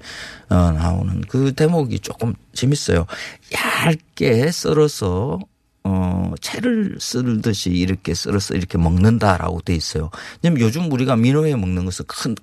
[0.51, 3.07] 어, 나오는 그 대목이 조금 재밌어요.
[3.87, 5.39] 얇게 썰어서
[5.89, 10.11] 어, 채를 썰듯이 이렇게 썰어서 이렇게 먹는다라고 돼 있어요.
[10.43, 12.35] 왜냐면 요즘 우리가 민어회 먹는 것은 큰,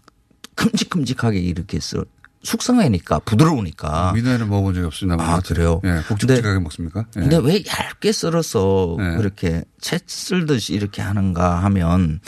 [0.55, 2.05] 큼직큼직하게 이렇게 썰,
[2.43, 4.13] 숙성회니까 부드러우니까.
[4.13, 5.21] 민어회는 먹어본 적이 없습니다.
[5.21, 5.81] 아, 그래요?
[5.83, 7.05] 예, 굵직굵직하게 먹습니까?
[7.17, 7.19] 예.
[7.19, 9.17] 근데 왜 얇게 썰어서 네.
[9.17, 12.21] 그렇게 채 썰듯이 이렇게 하는가 하면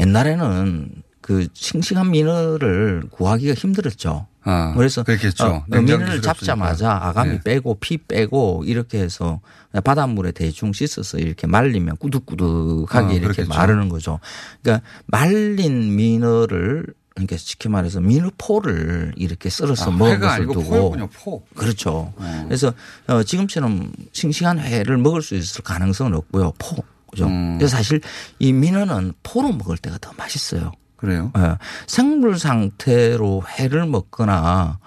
[0.00, 4.26] 옛날에는 그 싱싱한 민어를 구하기가 힘들었죠.
[4.50, 5.46] 아, 그래서 그렇겠죠.
[5.46, 6.98] 어, 기술이 잡자마자.
[7.02, 7.40] 아가미 네.
[7.44, 9.40] 빼고 피 빼고 이렇게 해서
[9.84, 13.48] 바닷물에 대충 씻어서 이렇게 말리면 꾸덕꾸덕하게 아, 이렇게 그렇겠죠.
[13.50, 14.20] 마르는 거죠.
[14.62, 20.70] 그러니까 말린 민어를 그러니까 쉽게 말해서 민어포를 이렇게 썰어서 아, 먹은 회가 것을 아니고 두고
[20.70, 21.44] 포였군요, 포.
[21.54, 22.14] 그렇죠.
[22.16, 22.44] 어.
[22.46, 22.72] 그래서
[23.06, 26.52] 어, 지금처럼 싱싱한 회를 먹을 수 있을 가능성은 없고요.
[26.58, 26.82] 포.
[27.10, 27.26] 그죠.
[27.26, 27.58] 음.
[27.58, 28.00] 그래서 사실
[28.38, 30.72] 이 민어는 포로 먹을 때가 더 맛있어요.
[30.98, 31.32] 그래요?
[31.38, 31.56] 예.
[31.86, 34.78] 생물 상태로 회를 먹거나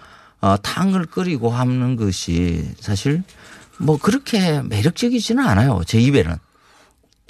[0.41, 3.24] 어, 탕을 끓이고 하는 것이 사실
[3.80, 5.82] 뭐 그렇게 매력적이지는 않아요.
[5.86, 6.36] 제 입에는.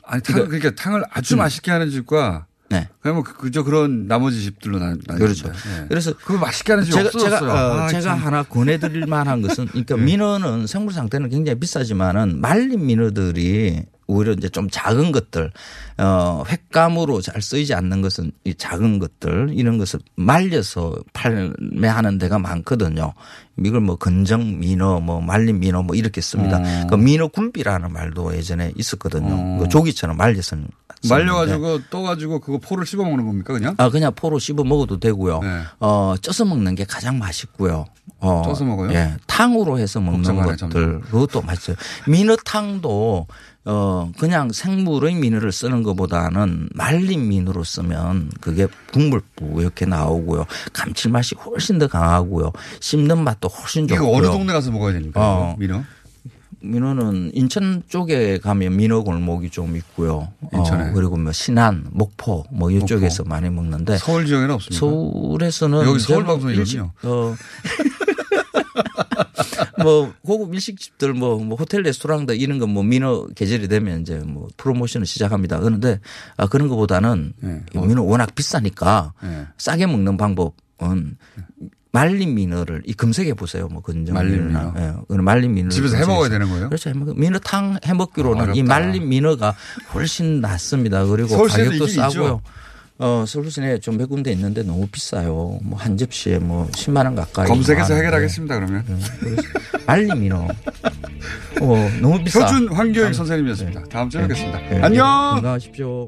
[0.03, 1.39] 아니, 탕, 그러니까 탕을 아주 음.
[1.39, 2.87] 맛있게 하는 집과 네.
[3.01, 5.49] 그냥 뭐 그저 그런 나머지 집들로 나 그렇죠.
[5.49, 5.85] 예.
[5.87, 7.39] 그래서 그거 맛있게 하는 집 제가 없어졌어요.
[7.39, 8.17] 제가, 어, 아, 제가 참.
[8.17, 14.69] 하나 권해드릴 만한 것은 그러니까 민어는 생물 상태는 굉장히 비싸지만은 말린 민어들이 오히려 이제 좀
[14.69, 15.51] 작은 것들,
[15.97, 23.13] 어, 횟감으로 잘 쓰이지 않는 것은 이 작은 것들 이런 것을 말려서 판매하는 데가 많거든요.
[23.63, 26.57] 이걸 뭐 건정 민어, 뭐 말린 민어 뭐 이렇게 씁니다.
[26.57, 26.87] 어.
[26.87, 29.33] 그 민어 굴비라는 말도 예전에 있었거든요.
[29.33, 29.57] 어.
[29.61, 30.57] 그 조기처럼 말려서
[31.09, 33.73] 말려가지고 떠가지고 그거 포를 씹어 먹는 겁니까 그냥?
[33.77, 35.39] 아, 그냥 포로 씹어 먹어도 되고요.
[35.39, 35.61] 네.
[35.79, 37.85] 어, 쪄서 먹는 게 가장 맛있고요.
[38.19, 38.91] 어, 쪄서 먹어요?
[38.93, 39.15] 예.
[39.25, 41.01] 탕으로 해서 먹는 것들.
[41.01, 41.75] 그것도 맛있어요.
[42.07, 43.27] 민어탕도
[43.63, 50.45] 어, 그냥 생물의 민어를 쓰는 것보다는 말린 민어로 쓰면 그게 국물 뿌옇게 나오고요.
[50.73, 52.51] 감칠맛이 훨씬 더 강하고요.
[52.79, 54.07] 씹는 맛도 훨씬 좋고요.
[54.07, 55.19] 이거 어느 동네 가서 먹어야 됩니까?
[55.19, 55.55] 어.
[55.59, 55.83] 민어?
[56.63, 60.31] 민어는 인천 쪽에 가면 민어 골목이 좀 있고요.
[60.53, 60.91] 인천에.
[60.91, 64.79] 어, 그리고 뭐 신안, 목포 뭐 이쪽에서 많이 먹는데 서울 지역에는 없습니까?
[64.79, 66.55] 서울에서는 여기 서울.
[66.55, 66.91] 일식- 어.
[69.81, 74.47] 뭐 고급 일식집들 뭐, 뭐 호텔 레스토랑들 이런 거 뭐 민어 계절이 되면 이제 뭐
[74.57, 75.59] 프로모션을 시작합니다.
[75.59, 75.99] 그런데
[76.37, 77.61] 아, 그런 것보다는 네.
[77.73, 79.47] 민어 워낙 비싸니까 네.
[79.57, 81.17] 싸게 먹는 방법은
[81.93, 83.67] 말린 민어를 이 검색해 보세요.
[83.69, 84.47] 뭐 건정 말린.
[84.47, 84.73] 민어.
[84.77, 84.93] 예.
[85.09, 86.69] 그런 말린 민어 집에서 해 먹어야 되는 거예요?
[86.69, 86.91] 그렇죠.
[86.93, 88.63] 민어탕 해 먹기로는 아, 이.
[88.63, 89.55] 말린 민어가
[89.93, 91.05] 훨씬 낫습니다.
[91.05, 92.01] 그리고 가격도 있긴 있죠.
[92.01, 92.41] 싸고요.
[93.03, 95.59] 어, 서울시내 좀 몇 군데 있는데 너무 비싸요.
[95.63, 97.47] 뭐 한 접시에 뭐 10만 원 가까이.
[97.47, 97.95] 검색해서.
[97.95, 98.85] 해결하겠습니다, 그러면.
[99.19, 99.41] 그래서
[99.87, 100.47] 말린 민어.
[101.61, 102.39] 어, 너무 비싸.
[102.45, 103.83] 표준 황교익 선생님이었습니다.
[103.91, 104.59] 다음 주에 뵙겠습니다.
[104.69, 104.81] 네.
[104.81, 105.05] 안녕!
[105.35, 106.07] 건강하십시오.